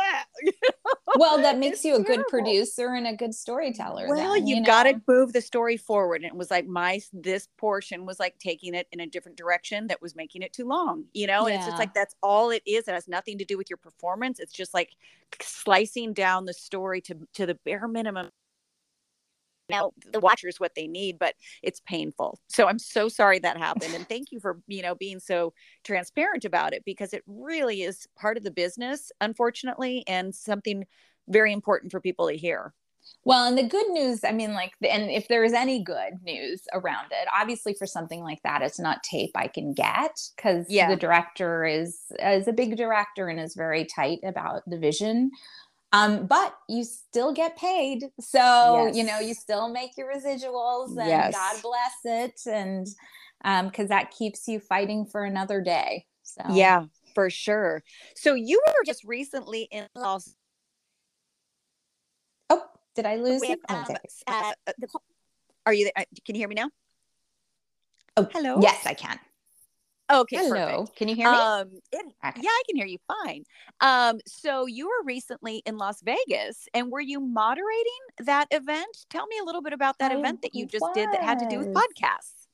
well, 1.17 1.39
that 1.39 1.59
makes 1.59 1.85
you 1.85 1.97
a 1.97 2.03
terrible. 2.03 2.25
good 2.25 2.29
producer 2.29 2.95
and 2.95 3.07
a 3.07 3.15
good 3.15 3.35
storyteller. 3.35 4.09
Well, 4.09 4.35
then, 4.35 4.47
you, 4.47 4.57
you 4.57 4.61
know? 4.63 4.67
got 4.67 4.85
to 4.85 5.01
move 5.07 5.33
the 5.33 5.43
story 5.43 5.77
forward. 5.77 6.23
And 6.23 6.25
it 6.25 6.35
was 6.35 6.51
like 6.51 6.67
my 6.67 7.01
this 7.13 7.49
portion 7.59 8.07
was 8.07 8.19
like 8.19 8.39
taking 8.39 8.75
it 8.75 8.87
in 8.93 9.01
a 9.01 9.07
different 9.07 9.37
direction 9.37 9.87
that 9.89 10.01
was 10.01 10.17
making 10.17 10.43
it 10.43 10.53
too 10.53 10.67
long, 10.67 11.05
you 11.13 11.27
know. 11.27 11.45
And 11.45 11.51
yeah. 11.51 11.57
it's 11.57 11.67
just 11.67 11.79
like 11.79 11.93
that's 11.93 12.15
all 12.23 12.51
it 12.51 12.63
is. 12.65 12.89
It 12.89 12.95
has 12.95 13.09
nothing 13.09 13.39
to 13.39 13.45
do 13.45 13.59
with 13.59 13.69
your 13.69 13.77
performance. 13.77 14.41
It's 14.41 14.53
just 14.53 14.73
like 14.73 14.91
slicing 15.43 16.15
down 16.15 16.47
the 16.47 16.55
story 16.55 17.03
to 17.03 17.17
to 17.35 17.45
the 17.45 17.55
bare 17.67 17.87
minimum 17.87 18.31
now 19.71 19.93
the 20.13 20.21
watchers 20.21 20.59
what 20.59 20.75
they 20.75 20.87
need 20.87 21.19
but 21.19 21.35
it's 21.63 21.81
painful. 21.81 22.39
So 22.49 22.67
i'm 22.67 22.79
so 22.79 23.09
sorry 23.09 23.39
that 23.41 23.57
happened 23.57 23.95
and 23.95 24.09
thank 24.09 24.33
you 24.33 24.41
for 24.41 24.61
you 24.67 24.83
know 24.83 24.95
being 24.95 25.21
so 25.21 25.53
transparent 25.85 26.45
about 26.45 26.73
it 26.73 26.83
because 26.85 27.13
it 27.13 27.23
really 27.27 27.83
is 27.83 28.07
part 28.17 28.37
of 28.37 28.45
the 28.45 28.51
business 28.51 29.13
unfortunately 29.21 30.05
and 30.07 30.35
something 30.35 30.85
very 31.31 31.53
important 31.53 31.93
for 31.93 32.01
people 32.01 32.29
to 32.29 32.37
hear. 32.37 32.75
Well, 33.25 33.47
and 33.47 33.57
the 33.57 33.63
good 33.63 33.89
news, 33.91 34.25
I 34.25 34.33
mean, 34.33 34.53
like, 34.53 34.73
and 34.89 35.11
if 35.11 35.29
there 35.29 35.43
is 35.43 35.53
any 35.53 35.83
good 35.83 36.15
news 36.23 36.63
around 36.73 37.07
it, 37.11 37.29
obviously 37.35 37.75
for 37.75 37.87
something 37.87 38.23
like 38.23 38.41
that, 38.45 38.63
it's 38.63 38.79
not 38.79 39.03
tape 39.03 39.33
I 39.35 39.49
can 39.49 39.73
get 39.73 40.19
because 40.37 40.67
yeah. 40.69 40.89
the 40.89 40.97
director 40.97 41.65
is 41.65 41.99
is 42.23 42.47
a 42.47 42.53
big 42.53 42.77
director 42.77 43.29
and 43.29 43.41
is 43.41 43.55
very 43.55 43.85
tight 43.85 44.21
about 44.23 44.63
the 44.67 44.79
vision 44.79 45.31
um, 45.93 46.27
but 46.27 46.55
you 46.69 46.85
still 46.85 47.33
get 47.33 47.57
paid. 47.57 48.05
So, 48.21 48.87
yes. 48.87 48.97
you 48.97 49.05
know, 49.05 49.19
you 49.19 49.35
still 49.35 49.69
make 49.69 49.97
your 49.97 50.13
residuals 50.13 50.97
and 50.97 51.09
yes. 51.09 51.35
God 51.35 51.63
bless 51.63 51.93
it. 52.05 52.41
And 52.47 52.87
because 53.43 53.85
um, 53.85 53.89
that 53.89 54.11
keeps 54.11 54.47
you 54.47 54.61
fighting 54.61 55.07
for 55.07 55.25
another 55.25 55.61
day. 55.61 56.07
So, 56.23 56.43
yeah, 56.51 56.85
for 57.15 57.31
sure. 57.31 57.83
So, 58.15 58.35
you 58.35 58.63
were 58.67 58.85
just 58.85 59.03
recently 59.05 59.63
in 59.71 59.87
Los. 59.95 60.35
Oh, 62.49 62.63
did 62.95 63.07
I 63.07 63.17
lose 63.17 63.41
with, 63.41 63.59
um, 63.69 63.85
uh, 64.27 64.53
the, 64.79 64.89
are 65.67 65.73
you 65.73 65.85
there? 65.85 65.93
Uh, 65.97 66.05
can 66.25 66.35
you 66.35 66.41
hear 66.41 66.49
me 66.49 66.55
now? 66.55 66.71
Oh, 68.17 68.29
hello. 68.33 68.59
Yes, 68.61 68.87
I 68.87 68.95
can. 68.95 69.19
Okay, 70.11 70.37
Hello. 70.39 70.79
Perfect. 70.79 70.97
Can 70.97 71.09
you 71.09 71.15
hear 71.15 71.31
me? 71.31 71.39
Um, 71.39 71.71
it, 71.93 72.05
okay. 72.27 72.41
Yeah, 72.43 72.51
I 72.51 72.63
can 72.69 72.77
hear 72.77 72.87
you 72.87 72.99
fine. 73.07 73.45
Um, 73.81 74.19
so 74.27 74.67
you 74.67 74.87
were 74.87 75.05
recently 75.05 75.63
in 75.67 75.77
Las 75.77 76.03
Vegas, 76.03 76.67
and 76.75 76.91
were 76.91 77.01
you 77.01 77.21
moderating 77.21 78.01
that 78.25 78.49
event? 78.51 79.07
Tell 79.09 79.27
me 79.29 79.39
a 79.41 79.45
little 79.45 79.63
bit 79.63 79.73
about 79.73 79.99
that 79.99 80.11
I 80.11 80.17
event 80.17 80.43
that 80.43 80.55
you 80.55 80.67
just 80.67 80.83
was. 80.83 80.95
did 80.95 81.09
that 81.13 81.23
had 81.23 81.39
to 81.39 81.49
do 81.49 81.59
with 81.59 81.69
podcasts. 81.69 82.47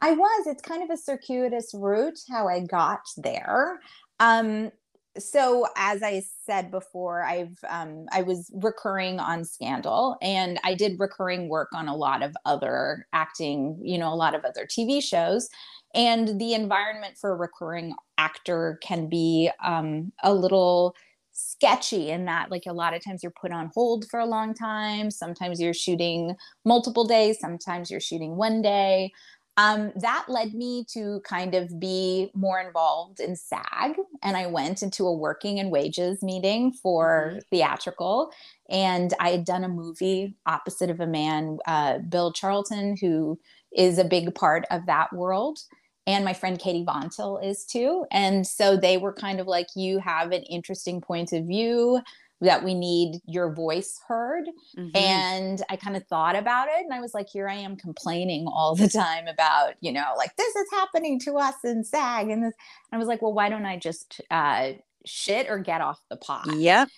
I 0.00 0.12
was. 0.12 0.46
It's 0.46 0.62
kind 0.62 0.82
of 0.82 0.90
a 0.90 0.96
circuitous 0.96 1.72
route 1.74 2.18
how 2.30 2.48
I 2.48 2.60
got 2.60 3.02
there. 3.18 3.80
Um, 4.18 4.72
so 5.18 5.66
as 5.76 6.02
I 6.02 6.22
said 6.46 6.70
before, 6.70 7.22
I've 7.22 7.58
um, 7.68 8.06
I 8.12 8.22
was 8.22 8.50
recurring 8.54 9.20
on 9.20 9.44
Scandal, 9.44 10.16
and 10.22 10.58
I 10.64 10.74
did 10.74 10.98
recurring 10.98 11.50
work 11.50 11.68
on 11.74 11.88
a 11.88 11.94
lot 11.94 12.22
of 12.22 12.34
other 12.46 13.06
acting, 13.12 13.78
you 13.82 13.98
know, 13.98 14.12
a 14.12 14.16
lot 14.16 14.34
of 14.34 14.44
other 14.44 14.66
TV 14.66 15.02
shows 15.02 15.50
and 15.94 16.40
the 16.40 16.54
environment 16.54 17.16
for 17.18 17.32
a 17.32 17.36
recurring 17.36 17.94
actor 18.18 18.78
can 18.82 19.08
be 19.08 19.50
um, 19.64 20.12
a 20.22 20.32
little 20.32 20.94
sketchy 21.32 22.10
in 22.10 22.26
that 22.26 22.50
like 22.50 22.64
a 22.66 22.72
lot 22.72 22.94
of 22.94 23.02
times 23.02 23.22
you're 23.22 23.32
put 23.40 23.52
on 23.52 23.70
hold 23.74 24.04
for 24.10 24.20
a 24.20 24.26
long 24.26 24.52
time 24.52 25.10
sometimes 25.10 25.60
you're 25.60 25.72
shooting 25.72 26.36
multiple 26.66 27.06
days 27.06 27.38
sometimes 27.40 27.90
you're 27.90 28.00
shooting 28.00 28.36
one 28.36 28.60
day 28.60 29.10
um, 29.58 29.92
that 29.96 30.24
led 30.28 30.54
me 30.54 30.84
to 30.92 31.20
kind 31.24 31.54
of 31.54 31.78
be 31.78 32.30
more 32.34 32.58
involved 32.58 33.20
in 33.20 33.36
SAG. 33.36 33.96
And 34.22 34.36
I 34.36 34.46
went 34.46 34.82
into 34.82 35.06
a 35.06 35.12
working 35.12 35.60
and 35.60 35.70
wages 35.70 36.22
meeting 36.22 36.72
for 36.72 37.32
mm-hmm. 37.32 37.38
theatrical. 37.50 38.30
And 38.70 39.12
I 39.20 39.30
had 39.30 39.44
done 39.44 39.64
a 39.64 39.68
movie 39.68 40.34
opposite 40.46 40.88
of 40.88 41.00
a 41.00 41.06
man, 41.06 41.58
uh, 41.66 41.98
Bill 41.98 42.32
Charlton, 42.32 42.96
who 42.98 43.38
is 43.76 43.98
a 43.98 44.04
big 44.04 44.34
part 44.34 44.64
of 44.70 44.86
that 44.86 45.12
world 45.12 45.58
and 46.06 46.24
my 46.24 46.32
friend 46.32 46.58
Katie 46.58 46.84
Vontil 46.84 47.44
is 47.44 47.64
too. 47.64 48.04
And 48.10 48.46
so 48.46 48.76
they 48.76 48.96
were 48.96 49.12
kind 49.12 49.40
of 49.40 49.46
like, 49.46 49.68
you 49.76 49.98
have 50.00 50.32
an 50.32 50.42
interesting 50.42 51.00
point 51.00 51.32
of 51.32 51.44
view 51.44 52.00
that 52.40 52.64
we 52.64 52.74
need 52.74 53.20
your 53.24 53.54
voice 53.54 54.00
heard. 54.08 54.48
Mm-hmm. 54.76 54.96
And 54.96 55.62
I 55.70 55.76
kind 55.76 55.96
of 55.96 56.04
thought 56.08 56.34
about 56.34 56.66
it 56.68 56.84
and 56.84 56.92
I 56.92 57.00
was 57.00 57.14
like, 57.14 57.28
here 57.28 57.48
I 57.48 57.54
am 57.54 57.76
complaining 57.76 58.46
all 58.48 58.74
the 58.74 58.88
time 58.88 59.28
about, 59.28 59.74
you 59.80 59.92
know, 59.92 60.12
like 60.16 60.34
this 60.36 60.54
is 60.56 60.66
happening 60.72 61.20
to 61.20 61.36
us 61.38 61.54
in 61.64 61.84
SAG. 61.84 62.28
And 62.28 62.42
this, 62.42 62.54
and 62.90 62.96
I 62.96 62.98
was 62.98 63.06
like, 63.06 63.22
well, 63.22 63.32
why 63.32 63.48
don't 63.48 63.66
I 63.66 63.78
just 63.78 64.20
uh, 64.30 64.72
shit 65.06 65.48
or 65.48 65.58
get 65.58 65.80
off 65.80 66.00
the 66.10 66.16
pot? 66.16 66.52
Yep. 66.52 66.88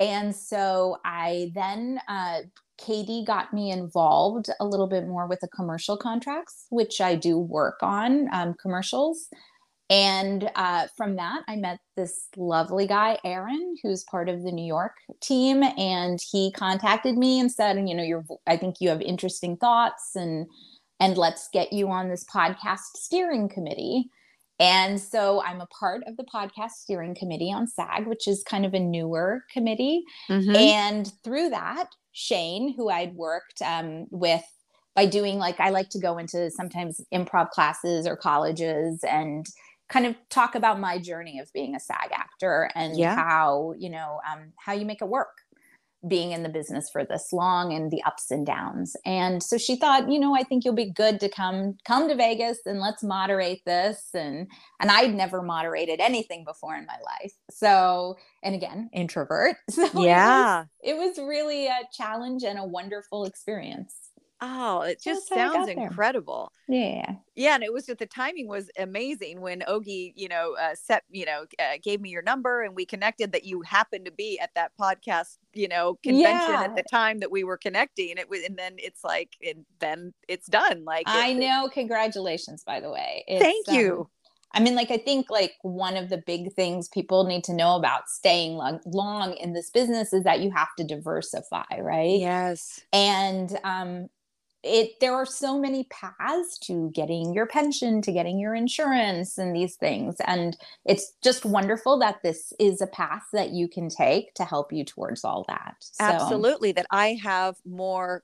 and 0.00 0.34
so 0.34 0.98
I 1.04 1.52
then, 1.54 2.00
uh, 2.08 2.40
Katie 2.78 3.24
got 3.26 3.52
me 3.52 3.70
involved 3.70 4.48
a 4.60 4.64
little 4.64 4.86
bit 4.86 5.06
more 5.06 5.26
with 5.26 5.40
the 5.40 5.48
commercial 5.48 5.96
contracts, 5.96 6.66
which 6.70 7.00
I 7.00 7.14
do 7.16 7.38
work 7.38 7.78
on 7.82 8.28
um, 8.32 8.54
commercials. 8.60 9.28
And 9.90 10.50
uh, 10.54 10.86
from 10.96 11.16
that, 11.16 11.42
I 11.48 11.56
met 11.56 11.78
this 11.96 12.28
lovely 12.36 12.86
guy, 12.86 13.18
Aaron, 13.24 13.76
who's 13.82 14.04
part 14.04 14.28
of 14.28 14.42
the 14.42 14.52
New 14.52 14.66
York 14.66 14.92
team. 15.20 15.62
And 15.62 16.18
he 16.30 16.52
contacted 16.52 17.16
me 17.16 17.40
and 17.40 17.50
said, 17.50 17.76
you 17.88 17.94
know, 17.94 18.02
you're, 18.02 18.24
I 18.46 18.58
think 18.58 18.76
you 18.80 18.90
have 18.90 19.00
interesting 19.00 19.56
thoughts 19.56 20.14
and, 20.14 20.46
and 21.00 21.16
let's 21.16 21.48
get 21.52 21.72
you 21.72 21.88
on 21.88 22.10
this 22.10 22.24
podcast 22.24 22.96
steering 22.96 23.48
committee. 23.48 24.10
And 24.60 25.00
so 25.00 25.42
I'm 25.42 25.60
a 25.60 25.68
part 25.68 26.02
of 26.06 26.16
the 26.16 26.24
podcast 26.24 26.72
steering 26.72 27.14
committee 27.14 27.52
on 27.52 27.66
SAG, 27.66 28.06
which 28.06 28.26
is 28.26 28.42
kind 28.42 28.66
of 28.66 28.74
a 28.74 28.80
newer 28.80 29.44
committee. 29.52 30.02
Mm-hmm. 30.28 30.56
And 30.56 31.12
through 31.22 31.50
that, 31.50 31.86
Shane, 32.18 32.74
who 32.74 32.90
I'd 32.90 33.14
worked 33.14 33.62
um, 33.64 34.06
with 34.10 34.44
by 34.96 35.06
doing 35.06 35.38
like, 35.38 35.60
I 35.60 35.70
like 35.70 35.88
to 35.90 36.00
go 36.00 36.18
into 36.18 36.50
sometimes 36.50 37.00
improv 37.14 37.50
classes 37.50 38.08
or 38.08 38.16
colleges 38.16 39.04
and 39.04 39.46
kind 39.88 40.04
of 40.04 40.16
talk 40.28 40.56
about 40.56 40.80
my 40.80 40.98
journey 40.98 41.38
of 41.38 41.48
being 41.52 41.76
a 41.76 41.80
SAG 41.80 42.10
actor 42.12 42.70
and 42.74 42.98
yeah. 42.98 43.14
how, 43.14 43.72
you 43.78 43.88
know, 43.88 44.18
um, 44.30 44.52
how 44.56 44.72
you 44.72 44.84
make 44.84 45.00
it 45.00 45.08
work 45.08 45.28
being 46.06 46.32
in 46.32 46.42
the 46.44 46.48
business 46.48 46.88
for 46.90 47.04
this 47.04 47.32
long 47.32 47.72
and 47.72 47.90
the 47.90 48.02
ups 48.04 48.30
and 48.30 48.46
downs. 48.46 48.94
And 49.04 49.42
so 49.42 49.58
she 49.58 49.76
thought, 49.76 50.10
you 50.10 50.20
know, 50.20 50.34
I 50.34 50.44
think 50.44 50.64
you'll 50.64 50.74
be 50.74 50.90
good 50.90 51.18
to 51.20 51.28
come 51.28 51.76
come 51.84 52.08
to 52.08 52.14
Vegas 52.14 52.58
and 52.66 52.78
let's 52.78 53.02
moderate 53.02 53.64
this 53.64 54.10
and 54.14 54.46
and 54.80 54.90
I'd 54.90 55.14
never 55.14 55.42
moderated 55.42 56.00
anything 56.00 56.44
before 56.44 56.76
in 56.76 56.86
my 56.86 56.98
life. 57.04 57.32
So, 57.50 58.16
and 58.42 58.54
again, 58.54 58.90
introvert. 58.92 59.56
So 59.70 60.02
yeah. 60.02 60.64
It 60.82 60.94
was, 60.94 61.16
it 61.16 61.20
was 61.20 61.28
really 61.28 61.66
a 61.66 61.80
challenge 61.92 62.42
and 62.42 62.58
a 62.58 62.64
wonderful 62.64 63.24
experience. 63.24 63.94
Oh, 64.40 64.82
it 64.82 65.02
just 65.02 65.28
sounds 65.28 65.68
incredible. 65.68 66.52
Yeah. 66.68 67.16
Yeah. 67.34 67.56
And 67.56 67.64
it 67.64 67.72
was 67.72 67.86
just 67.86 67.98
the 67.98 68.06
timing 68.06 68.46
was 68.46 68.70
amazing 68.78 69.40
when 69.40 69.62
Ogie, 69.62 70.12
you 70.14 70.28
know, 70.28 70.54
uh, 70.60 70.76
set, 70.76 71.02
you 71.10 71.26
know, 71.26 71.44
uh, 71.58 71.78
gave 71.82 72.00
me 72.00 72.10
your 72.10 72.22
number 72.22 72.62
and 72.62 72.76
we 72.76 72.86
connected 72.86 73.32
that 73.32 73.44
you 73.44 73.62
happened 73.62 74.04
to 74.04 74.12
be 74.12 74.38
at 74.38 74.50
that 74.54 74.72
podcast, 74.80 75.38
you 75.54 75.66
know, 75.66 75.98
convention 76.04 76.52
yeah. 76.52 76.62
at 76.62 76.76
the 76.76 76.84
time 76.88 77.18
that 77.18 77.32
we 77.32 77.42
were 77.42 77.56
connecting. 77.56 78.10
And 78.10 78.18
it 78.20 78.30
was, 78.30 78.44
and 78.44 78.56
then 78.56 78.74
it's 78.78 79.02
like, 79.02 79.36
and 79.44 79.64
then 79.80 80.14
it's 80.28 80.46
done. 80.46 80.84
Like, 80.84 81.04
I 81.08 81.32
know. 81.32 81.68
Congratulations, 81.72 82.62
by 82.64 82.78
the 82.78 82.90
way. 82.90 83.24
It's, 83.26 83.42
thank 83.42 83.66
you. 83.68 84.00
Um, 84.00 84.06
I 84.54 84.60
mean, 84.60 84.76
like, 84.76 84.90
I 84.90 84.98
think 84.98 85.30
like 85.30 85.54
one 85.62 85.96
of 85.96 86.08
the 86.08 86.22
big 86.26 86.52
things 86.54 86.88
people 86.88 87.24
need 87.24 87.44
to 87.44 87.52
know 87.52 87.76
about 87.76 88.08
staying 88.08 88.54
long, 88.54 88.80
long 88.86 89.34
in 89.34 89.52
this 89.52 89.68
business 89.68 90.12
is 90.12 90.24
that 90.24 90.40
you 90.40 90.50
have 90.52 90.68
to 90.78 90.84
diversify, 90.84 91.64
right? 91.80 92.18
Yes. 92.18 92.80
And 92.92 93.58
um, 93.64 94.08
it 94.68 95.00
there 95.00 95.14
are 95.14 95.26
so 95.26 95.58
many 95.58 95.84
paths 95.84 96.58
to 96.58 96.90
getting 96.94 97.32
your 97.32 97.46
pension 97.46 98.02
to 98.02 98.12
getting 98.12 98.38
your 98.38 98.54
insurance 98.54 99.38
and 99.38 99.56
these 99.56 99.76
things 99.76 100.16
and 100.26 100.56
it's 100.84 101.12
just 101.22 101.44
wonderful 101.44 101.98
that 101.98 102.22
this 102.22 102.52
is 102.60 102.80
a 102.80 102.86
path 102.86 103.24
that 103.32 103.50
you 103.50 103.66
can 103.68 103.88
take 103.88 104.34
to 104.34 104.44
help 104.44 104.72
you 104.72 104.84
towards 104.84 105.24
all 105.24 105.44
that 105.48 105.74
so. 105.80 106.04
absolutely 106.04 106.72
that 106.72 106.86
i 106.90 107.18
have 107.22 107.56
more 107.64 108.22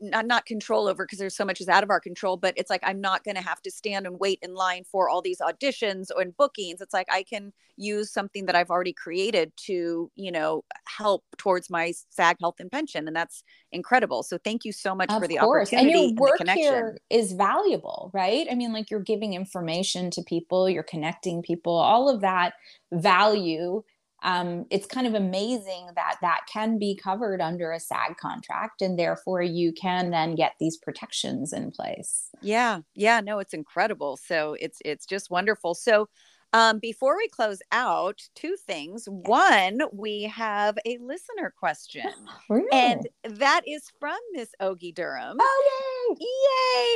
not, 0.00 0.26
not 0.26 0.46
control 0.46 0.88
over 0.88 1.04
because 1.04 1.18
there's 1.18 1.36
so 1.36 1.44
much 1.44 1.60
is 1.60 1.68
out 1.68 1.82
of 1.82 1.90
our 1.90 2.00
control 2.00 2.36
but 2.36 2.54
it's 2.56 2.70
like 2.70 2.80
i'm 2.84 3.00
not 3.00 3.24
going 3.24 3.34
to 3.34 3.42
have 3.42 3.60
to 3.62 3.70
stand 3.70 4.06
and 4.06 4.18
wait 4.18 4.38
in 4.42 4.54
line 4.54 4.84
for 4.84 5.08
all 5.08 5.22
these 5.22 5.40
auditions 5.40 6.06
and 6.16 6.36
bookings. 6.36 6.80
It's 6.80 6.94
like 6.94 7.06
i 7.10 7.22
can 7.22 7.52
use 7.76 8.12
something 8.12 8.46
that 8.46 8.54
i've 8.54 8.70
already 8.70 8.92
created 8.92 9.52
to 9.56 10.10
you 10.14 10.30
know 10.30 10.64
help 10.86 11.24
towards 11.38 11.68
my 11.68 11.92
sag 12.10 12.36
health 12.40 12.56
and 12.60 12.70
pension 12.70 13.06
and 13.06 13.16
that's 13.16 13.42
incredible. 13.72 14.22
So 14.22 14.38
thank 14.38 14.64
you 14.64 14.72
so 14.72 14.94
much 14.94 15.10
of 15.10 15.20
for 15.20 15.28
the 15.28 15.38
course. 15.38 15.68
opportunity 15.72 16.04
and 16.04 16.18
your 16.18 16.28
work 16.30 16.40
and 16.40 16.50
here 16.50 16.98
is 17.10 17.32
valuable 17.32 18.10
right? 18.14 18.46
I 18.50 18.54
mean 18.54 18.72
like 18.72 18.90
you're 18.90 19.00
giving 19.00 19.34
information 19.34 20.10
to 20.12 20.22
people 20.22 20.68
you're 20.68 20.82
connecting 20.82 21.42
people 21.42 21.74
all 21.74 22.08
of 22.08 22.20
that 22.20 22.54
value 22.92 23.82
um, 24.24 24.64
it's 24.70 24.86
kind 24.86 25.06
of 25.06 25.14
amazing 25.14 25.88
that 25.94 26.16
that 26.22 26.40
can 26.50 26.78
be 26.78 26.96
covered 26.96 27.40
under 27.40 27.70
a 27.70 27.78
SAG 27.78 28.16
contract, 28.16 28.80
and 28.82 28.98
therefore 28.98 29.42
you 29.42 29.72
can 29.72 30.10
then 30.10 30.34
get 30.34 30.54
these 30.58 30.78
protections 30.78 31.52
in 31.52 31.70
place. 31.70 32.30
Yeah, 32.40 32.80
yeah, 32.94 33.20
no, 33.20 33.38
it's 33.38 33.54
incredible. 33.54 34.16
So 34.16 34.56
it's 34.58 34.78
it's 34.84 35.04
just 35.04 35.30
wonderful. 35.30 35.74
So 35.74 36.08
um, 36.54 36.78
before 36.78 37.16
we 37.16 37.28
close 37.28 37.58
out, 37.72 38.22
two 38.36 38.54
things. 38.56 39.06
One, 39.08 39.80
we 39.92 40.22
have 40.22 40.78
a 40.86 40.98
listener 40.98 41.52
question, 41.58 42.06
and 42.72 43.06
that 43.24 43.62
is 43.66 43.90
from 43.98 44.16
Miss 44.32 44.50
Ogie 44.62 44.94
Durham. 44.94 45.36
Oh, 45.38 46.16
yay! 46.18 46.26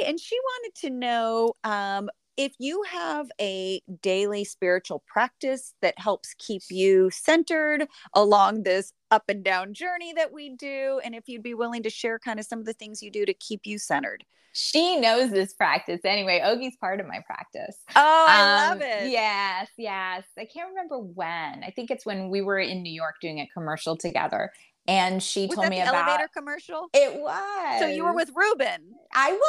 Yay! 0.05 0.09
And 0.09 0.21
she 0.21 0.39
wanted 0.39 0.75
to 0.83 0.91
know 0.91 1.55
um, 1.65 2.09
if 2.39 2.55
you 2.61 2.85
have 2.89 3.29
a 3.41 3.83
daily 4.01 4.45
spiritual 4.45 5.03
practice 5.09 5.75
that 5.83 5.99
helps 5.99 6.35
keep 6.39 6.63
you 6.71 7.11
centered 7.11 7.89
along 8.15 8.63
this 8.63 8.93
up 9.11 9.25
and 9.29 9.43
down 9.43 9.75
journey 9.75 10.13
that 10.13 10.33
we 10.33 10.51
do, 10.51 11.01
and 11.05 11.17
if 11.17 11.25
you'd 11.27 11.43
be 11.43 11.55
willing 11.55 11.83
to 11.83 11.91
share 11.91 12.19
kind 12.21 12.39
of 12.39 12.47
some 12.47 12.61
of 12.61 12.65
the 12.65 12.73
things 12.73 13.03
you 13.03 13.11
do 13.11 13.27
to 13.27 13.35
keep 13.35 13.63
you 13.65 13.77
centered. 13.77 14.25
She 14.53 14.99
knows 14.99 15.31
this 15.31 15.53
practice 15.53 16.01
anyway. 16.05 16.41
Ogie's 16.45 16.77
part 16.77 17.01
of 17.01 17.07
my 17.07 17.21
practice. 17.27 17.77
Oh, 17.95 18.27
I 18.29 18.41
um, 18.41 18.79
love 18.79 18.83
it. 18.83 19.11
Yes, 19.11 19.69
yes. 19.77 20.25
I 20.39 20.47
can't 20.47 20.71
remember 20.71 20.99
when. 20.99 21.65
I 21.65 21.73
think 21.75 21.91
it's 21.91 22.07
when 22.07 22.31
we 22.31 22.41
were 22.41 22.59
in 22.59 22.83
New 22.83 22.93
York 22.93 23.17
doing 23.21 23.41
a 23.41 23.49
commercial 23.53 23.97
together 23.97 24.53
and 24.89 25.23
she 25.23 25.47
was 25.47 25.55
told 25.55 25.69
me 25.69 25.77
the 25.77 25.83
about 25.83 26.09
elevator 26.09 26.29
commercial. 26.35 26.89
It 26.95 27.21
was. 27.21 27.79
So 27.81 27.87
you 27.87 28.05
were 28.05 28.15
with 28.15 28.31
Ruben. 28.35 28.95
I 29.13 29.33
was. 29.33 29.41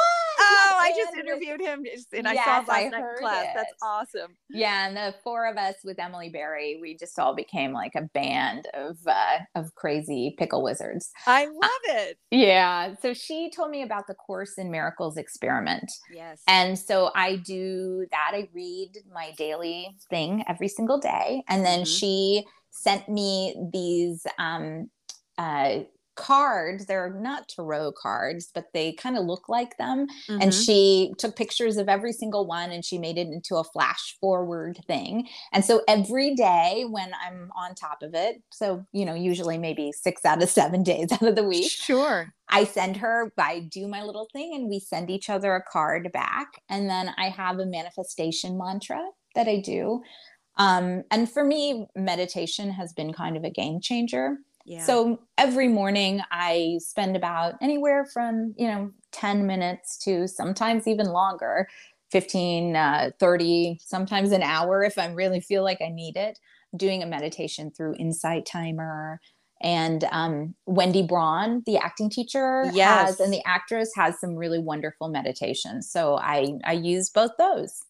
Oh, 0.41 0.77
I 0.79 0.93
just 0.95 1.17
interviewed 1.17 1.61
him, 1.61 1.85
and 2.13 2.27
I 2.27 2.35
saw 2.35 2.57
last 2.59 2.69
I 2.69 2.89
night 2.89 3.03
class. 3.19 3.45
It. 3.45 3.51
That's 3.55 3.73
awesome. 3.81 4.35
Yeah, 4.49 4.87
and 4.87 4.95
the 4.95 5.15
four 5.23 5.47
of 5.47 5.57
us 5.57 5.75
with 5.83 5.97
Emily 5.99 6.29
Berry, 6.29 6.77
we 6.81 6.97
just 6.97 7.17
all 7.17 7.33
became 7.33 7.71
like 7.71 7.93
a 7.95 8.01
band 8.13 8.67
of 8.73 8.97
uh, 9.07 9.39
of 9.55 9.73
crazy 9.75 10.35
pickle 10.37 10.61
wizards. 10.61 11.09
I 11.25 11.45
love 11.45 11.53
uh, 11.63 11.93
it. 11.93 12.17
Yeah. 12.31 12.95
So 13.01 13.13
she 13.13 13.49
told 13.49 13.71
me 13.71 13.81
about 13.81 14.07
the 14.07 14.15
Course 14.15 14.57
in 14.57 14.69
Miracles 14.69 15.17
experiment. 15.17 15.89
Yes. 16.13 16.41
And 16.47 16.77
so 16.77 17.11
I 17.15 17.37
do 17.37 18.05
that. 18.11 18.31
I 18.33 18.49
read 18.53 18.91
my 19.13 19.31
daily 19.37 19.95
thing 20.09 20.43
every 20.49 20.67
single 20.67 20.99
day, 20.99 21.43
and 21.47 21.65
then 21.65 21.79
mm-hmm. 21.79 21.93
she 21.93 22.45
sent 22.71 23.09
me 23.09 23.55
these 23.73 24.25
um, 24.37 24.89
uh, 25.39 25.79
cards. 26.19 26.85
They're 26.85 27.13
not 27.13 27.47
tarot 27.47 27.93
cards, 27.93 28.49
but 28.53 28.65
they 28.73 28.91
kind 28.91 29.17
of 29.17 29.23
look 29.23 29.47
like 29.47 29.77
them. 29.77 30.05
Mm-hmm. 30.27 30.41
And 30.41 30.53
she 30.53 31.13
took 31.17 31.35
pictures 31.37 31.77
of 31.77 31.87
every 31.87 32.11
single 32.11 32.45
one 32.45 32.71
and 32.71 32.83
she 32.83 32.97
made 32.97 33.17
it 33.17 33.27
into 33.27 33.55
a 33.55 33.63
flash 33.63 34.17
forward 34.19 34.77
thing. 34.85 35.29
And 35.53 35.63
so 35.63 35.81
every 35.87 36.35
day 36.35 36.85
when 36.89 37.13
I'm 37.25 37.49
on 37.55 37.73
top 37.73 38.03
of 38.03 38.13
it, 38.13 38.43
so, 38.51 38.85
you 38.91 39.05
know, 39.05 39.13
usually 39.13 39.57
maybe 39.57 39.93
six 39.93 40.25
out 40.25 40.43
of 40.43 40.49
seven 40.49 40.83
days 40.91 41.11
out 41.13 41.23
of 41.23 41.35
the 41.37 41.43
week. 41.43 41.71
Sure. 41.71 42.33
I 42.49 42.65
send 42.65 42.97
her, 42.97 43.31
I 43.37 43.61
do 43.71 43.87
my 43.87 44.03
little 44.03 44.27
thing 44.33 44.53
and 44.55 44.69
we 44.69 44.81
send 44.81 45.09
each 45.09 45.29
other 45.29 45.55
a 45.55 45.63
card 45.63 46.11
back. 46.11 46.47
And 46.67 46.89
then 46.89 47.13
I 47.17 47.29
have 47.29 47.59
a 47.59 47.65
manifestation 47.65 48.57
mantra 48.57 49.01
that 49.35 49.47
I 49.47 49.61
do. 49.61 50.01
Um, 50.57 51.03
and 51.09 51.31
for 51.31 51.45
me, 51.45 51.87
meditation 51.95 52.71
has 52.71 52.91
been 52.91 53.13
kind 53.13 53.37
of 53.37 53.45
a 53.45 53.49
game 53.49 53.79
changer 53.79 54.39
yeah. 54.69 54.85
So 54.85 55.19
every 55.35 55.67
morning 55.67 56.21
I 56.31 56.77
spend 56.77 57.15
about 57.15 57.55
anywhere 57.59 58.05
from, 58.05 58.53
you 58.55 58.67
know, 58.67 58.91
10 59.13 59.47
minutes 59.47 59.97
to 60.03 60.27
sometimes 60.27 60.87
even 60.87 61.07
longer, 61.07 61.67
15, 62.11 62.75
uh, 62.75 63.09
30, 63.19 63.79
sometimes 63.83 64.31
an 64.31 64.43
hour 64.43 64.83
if 64.83 64.99
I 64.99 65.07
really 65.07 65.39
feel 65.39 65.63
like 65.63 65.81
I 65.81 65.89
need 65.89 66.15
it, 66.17 66.37
doing 66.77 67.01
a 67.01 67.07
meditation 67.07 67.71
through 67.71 67.95
Insight 67.97 68.45
Timer. 68.45 69.19
And 69.59 70.03
um, 70.11 70.53
Wendy 70.67 71.01
Braun, 71.01 71.63
the 71.65 71.77
acting 71.77 72.11
teacher, 72.11 72.69
yes. 72.71 73.07
has, 73.07 73.19
and 73.19 73.33
the 73.33 73.41
actress 73.47 73.89
has 73.95 74.19
some 74.19 74.35
really 74.35 74.59
wonderful 74.59 75.09
meditations. 75.09 75.91
So 75.91 76.15
I 76.15 76.59
I 76.63 76.73
use 76.73 77.09
both 77.09 77.31
those 77.39 77.81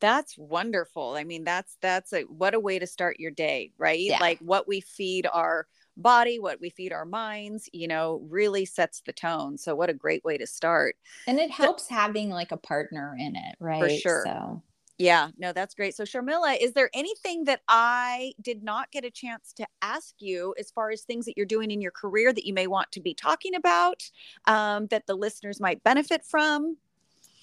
that's 0.00 0.36
wonderful 0.36 1.14
i 1.14 1.22
mean 1.22 1.44
that's 1.44 1.78
that's 1.80 2.12
a 2.12 2.22
what 2.22 2.52
a 2.52 2.60
way 2.60 2.80
to 2.80 2.86
start 2.86 3.20
your 3.20 3.30
day 3.30 3.70
right 3.78 4.00
yeah. 4.00 4.18
like 4.20 4.38
what 4.40 4.66
we 4.66 4.80
feed 4.80 5.26
our 5.32 5.66
body, 5.96 6.38
what 6.38 6.60
we 6.60 6.70
feed 6.70 6.92
our 6.92 7.04
minds, 7.04 7.68
you 7.72 7.88
know, 7.88 8.20
really 8.28 8.64
sets 8.64 9.02
the 9.06 9.12
tone. 9.12 9.56
So 9.58 9.74
what 9.74 9.90
a 9.90 9.94
great 9.94 10.24
way 10.24 10.36
to 10.38 10.46
start. 10.46 10.96
And 11.26 11.38
it 11.38 11.50
helps 11.50 11.88
so, 11.88 11.94
having 11.94 12.30
like 12.30 12.52
a 12.52 12.56
partner 12.56 13.16
in 13.18 13.36
it, 13.36 13.56
right? 13.60 13.82
For 13.82 13.90
sure. 13.90 14.22
So 14.24 14.62
yeah, 14.96 15.30
no, 15.36 15.52
that's 15.52 15.74
great. 15.74 15.96
So, 15.96 16.04
Sharmila, 16.04 16.56
is 16.60 16.72
there 16.72 16.88
anything 16.94 17.44
that 17.44 17.62
I 17.68 18.32
did 18.40 18.62
not 18.62 18.92
get 18.92 19.04
a 19.04 19.10
chance 19.10 19.52
to 19.54 19.66
ask 19.82 20.14
you 20.20 20.54
as 20.58 20.70
far 20.70 20.90
as 20.90 21.02
things 21.02 21.24
that 21.24 21.36
you're 21.36 21.46
doing 21.46 21.72
in 21.72 21.80
your 21.80 21.90
career 21.90 22.32
that 22.32 22.46
you 22.46 22.54
may 22.54 22.68
want 22.68 22.92
to 22.92 23.00
be 23.00 23.12
talking 23.12 23.56
about 23.56 24.08
um, 24.46 24.86
that 24.86 25.06
the 25.08 25.16
listeners 25.16 25.60
might 25.60 25.82
benefit 25.82 26.24
from? 26.24 26.76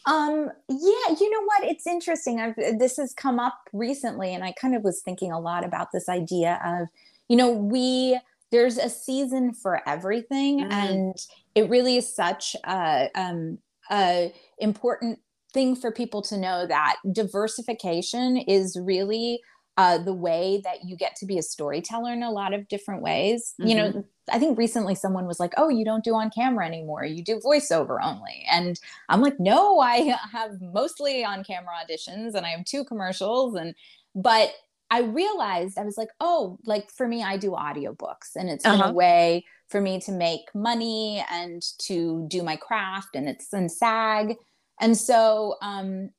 Um, 0.05 0.49
yeah, 0.69 1.15
you 1.19 1.29
know 1.29 1.43
what? 1.45 1.63
It's 1.65 1.85
interesting. 1.85 2.39
I've, 2.39 2.55
this 2.79 2.95
has 2.95 3.13
come 3.13 3.37
up 3.37 3.69
recently, 3.73 4.33
and 4.33 4.45
I 4.45 4.53
kind 4.53 4.73
of 4.73 4.83
was 4.83 5.01
thinking 5.01 5.33
a 5.33 5.39
lot 5.39 5.65
about 5.65 5.91
this 5.91 6.07
idea 6.07 6.59
of, 6.63 6.87
you 7.27 7.35
know, 7.35 7.51
we 7.51 8.17
there's 8.51 8.77
a 8.77 8.89
season 8.89 9.53
for 9.53 9.87
everything 9.87 10.59
mm. 10.59 10.71
and 10.71 11.15
it 11.55 11.69
really 11.69 11.97
is 11.97 12.13
such 12.13 12.55
a, 12.65 13.09
um, 13.15 13.57
a 13.91 14.33
important 14.59 15.19
thing 15.53 15.75
for 15.75 15.91
people 15.91 16.21
to 16.21 16.37
know 16.37 16.65
that 16.65 16.97
diversification 17.11 18.37
is 18.37 18.77
really 18.81 19.41
uh, 19.77 19.97
the 19.97 20.13
way 20.13 20.61
that 20.63 20.83
you 20.83 20.95
get 20.95 21.15
to 21.15 21.25
be 21.25 21.37
a 21.37 21.41
storyteller 21.41 22.11
in 22.11 22.23
a 22.23 22.31
lot 22.31 22.53
of 22.53 22.67
different 22.67 23.01
ways. 23.01 23.53
Mm-hmm. 23.59 23.69
You 23.69 23.75
know, 23.75 23.89
mm-hmm. 23.89 23.99
I 24.31 24.37
think 24.37 24.57
recently 24.57 24.95
someone 24.95 25.25
was 25.25 25.39
like, 25.39 25.53
"Oh, 25.57 25.69
you 25.69 25.85
don't 25.85 26.03
do 26.03 26.13
on 26.13 26.29
camera 26.29 26.65
anymore. 26.65 27.05
You 27.05 27.23
do 27.23 27.39
voiceover 27.39 27.97
only." 28.03 28.45
And 28.51 28.79
I'm 29.09 29.21
like, 29.21 29.39
"No, 29.39 29.79
I 29.79 30.15
have 30.31 30.61
mostly 30.61 31.23
on 31.23 31.43
camera 31.43 31.71
auditions 31.83 32.35
and 32.35 32.45
I 32.45 32.49
have 32.49 32.65
two 32.65 32.83
commercials 32.83 33.55
and 33.55 33.73
but 34.13 34.53
I 34.91 35.01
realized 35.01 35.79
I 35.79 35.83
was 35.83 35.97
like, 35.97 36.09
"Oh, 36.19 36.59
like 36.65 36.91
for 36.91 37.07
me 37.07 37.23
I 37.23 37.37
do 37.37 37.51
audiobooks 37.51 38.35
and 38.35 38.49
it's 38.49 38.65
uh-huh. 38.65 38.89
a 38.89 38.93
way 38.93 39.45
for 39.69 39.81
me 39.81 39.99
to 40.01 40.11
make 40.11 40.53
money 40.53 41.25
and 41.31 41.63
to 41.83 42.25
do 42.27 42.43
my 42.43 42.57
craft 42.57 43.15
and 43.15 43.27
it's 43.27 43.51
in 43.53 43.69
SAG." 43.69 44.35
And 44.79 44.95
so 44.95 45.55
um 45.61 46.11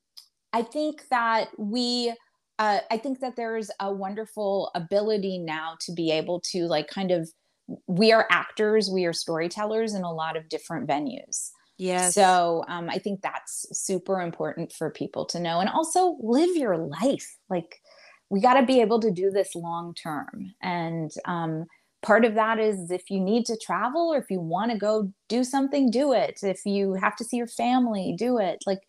I 0.51 0.63
think 0.63 1.07
that 1.09 1.49
we 1.57 2.13
uh, 2.59 2.79
I 2.91 2.97
think 2.97 3.19
that 3.19 3.35
there's 3.35 3.71
a 3.79 3.91
wonderful 3.91 4.69
ability 4.75 5.39
now 5.39 5.75
to 5.81 5.91
be 5.91 6.11
able 6.11 6.39
to 6.51 6.65
like 6.65 6.87
kind 6.87 7.11
of 7.11 7.29
we 7.87 8.11
are 8.11 8.27
actors, 8.29 8.89
we 8.89 9.05
are 9.05 9.13
storytellers 9.13 9.93
in 9.93 10.03
a 10.03 10.13
lot 10.13 10.37
of 10.37 10.49
different 10.49 10.87
venues. 10.87 11.49
Yeah. 11.77 12.09
So 12.11 12.63
um, 12.67 12.89
I 12.89 12.99
think 12.99 13.21
that's 13.21 13.65
super 13.71 14.21
important 14.21 14.71
for 14.71 14.91
people 14.91 15.25
to 15.25 15.39
know, 15.39 15.59
and 15.59 15.69
also 15.69 16.17
live 16.21 16.55
your 16.55 16.77
life. 16.77 17.37
Like 17.49 17.81
we 18.33 18.41
got 18.41 18.55
to 18.55 18.65
be 18.65 18.81
able 18.81 18.99
to 18.99 19.11
do 19.11 19.29
this 19.29 19.53
long 19.53 19.93
term, 19.93 20.55
and 20.59 21.11
um, 21.25 21.65
part 22.01 22.25
of 22.25 22.33
that 22.33 22.59
is 22.59 22.89
if 22.89 23.11
you 23.11 23.19
need 23.19 23.45
to 23.45 23.55
travel 23.55 24.11
or 24.11 24.17
if 24.17 24.31
you 24.31 24.39
want 24.39 24.71
to 24.71 24.77
go 24.77 25.13
do 25.29 25.43
something, 25.43 25.91
do 25.91 26.13
it. 26.13 26.39
If 26.41 26.65
you 26.65 26.95
have 26.95 27.15
to 27.17 27.23
see 27.23 27.37
your 27.37 27.45
family, 27.45 28.15
do 28.17 28.39
it. 28.39 28.63
Like 28.65 28.81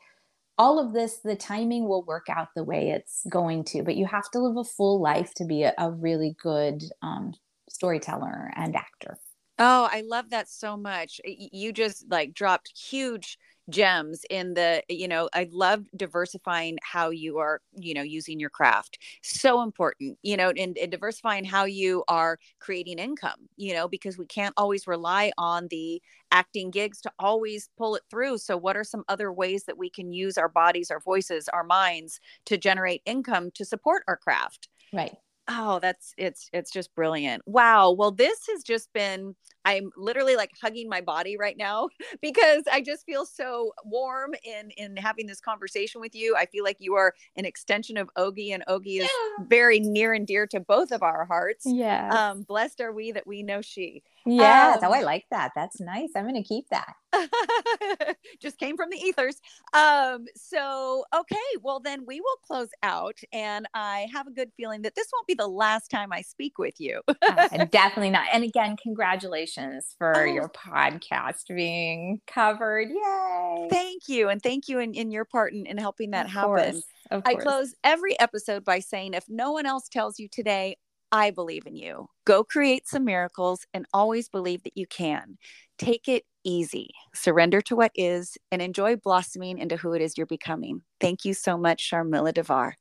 all 0.56 0.78
of 0.78 0.94
this, 0.94 1.18
the 1.18 1.36
timing 1.36 1.86
will 1.86 2.04
work 2.04 2.28
out 2.30 2.48
the 2.56 2.64
way 2.64 2.88
it's 2.88 3.20
going 3.28 3.64
to, 3.64 3.82
but 3.82 3.96
you 3.96 4.06
have 4.06 4.30
to 4.30 4.38
live 4.38 4.56
a 4.56 4.64
full 4.64 4.98
life 4.98 5.34
to 5.34 5.44
be 5.44 5.64
a, 5.64 5.74
a 5.76 5.90
really 5.90 6.34
good 6.42 6.82
um, 7.02 7.34
storyteller 7.68 8.50
and 8.56 8.74
actor. 8.74 9.18
Oh, 9.58 9.90
I 9.92 10.04
love 10.06 10.30
that 10.30 10.48
so 10.48 10.78
much. 10.78 11.20
You 11.22 11.74
just 11.74 12.10
like 12.10 12.32
dropped 12.32 12.72
huge 12.74 13.38
gems 13.70 14.24
in 14.28 14.54
the 14.54 14.82
you 14.88 15.08
know 15.08 15.28
i 15.32 15.48
love 15.50 15.86
diversifying 15.96 16.76
how 16.82 17.08
you 17.10 17.38
are 17.38 17.60
you 17.76 17.94
know 17.94 18.02
using 18.02 18.38
your 18.38 18.50
craft 18.50 18.98
so 19.22 19.62
important 19.62 20.18
you 20.22 20.36
know 20.36 20.50
and, 20.50 20.76
and, 20.76 20.90
diversifying 20.90 21.44
how 21.44 21.64
you 21.64 22.04
are 22.08 22.38
creating 22.60 22.98
income 22.98 23.48
you 23.56 23.72
know 23.72 23.88
because 23.88 24.18
we 24.18 24.26
can't 24.26 24.54
always 24.56 24.86
rely 24.86 25.32
on 25.38 25.66
the 25.70 26.00
acting 26.30 26.70
gigs 26.70 27.00
to 27.00 27.10
always 27.18 27.70
pull 27.78 27.94
it 27.94 28.02
through 28.10 28.36
so 28.36 28.56
what 28.56 28.76
are 28.76 28.84
some 28.84 29.04
other 29.08 29.32
ways 29.32 29.64
that 29.64 29.78
we 29.78 29.88
can 29.88 30.12
use 30.12 30.36
our 30.36 30.48
bodies 30.48 30.90
our 30.90 31.00
voices 31.00 31.48
our 31.48 31.64
minds 31.64 32.20
to 32.44 32.58
generate 32.58 33.02
income 33.06 33.50
to 33.54 33.64
support 33.64 34.02
our 34.08 34.16
craft? 34.16 34.68
Right. 34.92 35.16
Oh 35.48 35.78
that's 35.80 36.14
it's 36.16 36.48
it's 36.52 36.70
just 36.70 36.94
brilliant. 36.94 37.42
Wow 37.46 37.90
well 37.92 38.10
this 38.10 38.46
has 38.50 38.62
just 38.62 38.92
been 38.92 39.34
i'm 39.64 39.90
literally 39.96 40.36
like 40.36 40.50
hugging 40.60 40.88
my 40.88 41.00
body 41.00 41.36
right 41.36 41.56
now 41.56 41.88
because 42.22 42.62
i 42.72 42.80
just 42.80 43.04
feel 43.06 43.24
so 43.24 43.72
warm 43.84 44.34
in 44.44 44.70
in 44.76 44.96
having 44.96 45.26
this 45.26 45.40
conversation 45.40 46.00
with 46.00 46.14
you. 46.14 46.34
I 46.36 46.46
feel 46.46 46.64
like 46.64 46.76
you 46.80 46.94
are 46.94 47.14
an 47.36 47.44
extension 47.44 47.96
of 47.96 48.10
ogie 48.16 48.52
and 48.52 48.64
ogie 48.68 49.00
is 49.00 49.10
yeah. 49.38 49.44
very 49.46 49.80
near 49.80 50.12
and 50.12 50.26
dear 50.26 50.46
to 50.48 50.60
both 50.60 50.92
of 50.92 51.02
our 51.02 51.24
hearts. 51.24 51.64
Yeah 51.66 52.08
um 52.08 52.42
blessed 52.42 52.80
are 52.80 52.92
we 52.92 53.12
that 53.12 53.26
we 53.26 53.42
know 53.42 53.60
she. 53.60 54.02
Yeah 54.26 54.74
um, 54.76 54.90
oh 54.90 54.92
i 54.92 55.02
like 55.02 55.24
that. 55.30 55.52
That's 55.54 55.80
nice. 55.80 56.10
I'm 56.16 56.24
gonna 56.24 56.42
keep 56.42 56.66
that. 56.70 56.94
Just 58.40 58.58
came 58.58 58.76
from 58.76 58.90
the 58.90 58.96
ethers. 58.96 59.40
Um 59.72 60.26
so 60.34 61.04
okay 61.14 61.36
well 61.62 61.80
then 61.80 62.04
we 62.06 62.20
will 62.20 62.36
close 62.46 62.70
out 62.82 63.18
and 63.32 63.66
i 63.74 64.06
have 64.12 64.26
a 64.26 64.30
good 64.30 64.50
feeling 64.56 64.82
that 64.82 64.94
this 64.94 65.08
won't 65.12 65.26
be 65.26 65.34
the 65.34 65.46
last 65.46 65.90
time 65.90 66.12
i 66.12 66.22
speak 66.22 66.58
with 66.58 66.80
you. 66.80 67.00
Uh, 67.08 67.64
definitely 67.70 68.10
not. 68.10 68.26
And 68.32 68.44
again 68.44 68.76
congratulations 68.76 69.53
for 69.98 70.16
oh. 70.16 70.24
your 70.24 70.48
podcast 70.48 71.46
being 71.48 72.20
covered 72.26 72.88
yay 72.90 73.68
thank 73.70 74.08
you 74.08 74.28
and 74.28 74.42
thank 74.42 74.68
you 74.68 74.78
in, 74.78 74.94
in 74.94 75.10
your 75.10 75.24
part 75.24 75.52
in, 75.52 75.66
in 75.66 75.78
helping 75.78 76.10
that 76.10 76.26
of 76.26 76.32
happen 76.32 76.72
course, 76.72 76.82
I 77.24 77.34
close 77.34 77.74
every 77.84 78.18
episode 78.18 78.64
by 78.64 78.80
saying 78.80 79.14
if 79.14 79.24
no 79.28 79.52
one 79.52 79.66
else 79.66 79.88
tells 79.88 80.18
you 80.18 80.28
today, 80.28 80.76
I 81.12 81.30
believe 81.30 81.66
in 81.66 81.76
you. 81.76 82.08
Go 82.24 82.44
create 82.44 82.88
some 82.88 83.04
miracles 83.04 83.66
and 83.72 83.86
always 83.92 84.28
believe 84.28 84.62
that 84.64 84.76
you 84.76 84.86
can. 84.86 85.38
Take 85.78 86.08
it 86.08 86.24
easy, 86.44 86.90
surrender 87.14 87.60
to 87.62 87.76
what 87.76 87.92
is, 87.94 88.36
and 88.50 88.62
enjoy 88.62 88.96
blossoming 88.96 89.58
into 89.58 89.76
who 89.76 89.92
it 89.92 90.02
is 90.02 90.16
you're 90.16 90.26
becoming. 90.26 90.82
Thank 91.00 91.24
you 91.24 91.34
so 91.34 91.56
much, 91.56 91.90
Sharmila 91.90 92.34
Devar. 92.34 92.76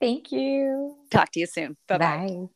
Thank 0.00 0.30
you. 0.30 0.96
Talk 1.10 1.32
to 1.32 1.40
you 1.40 1.46
soon. 1.46 1.76
Bye-bye. 1.88 2.26
bye 2.28 2.48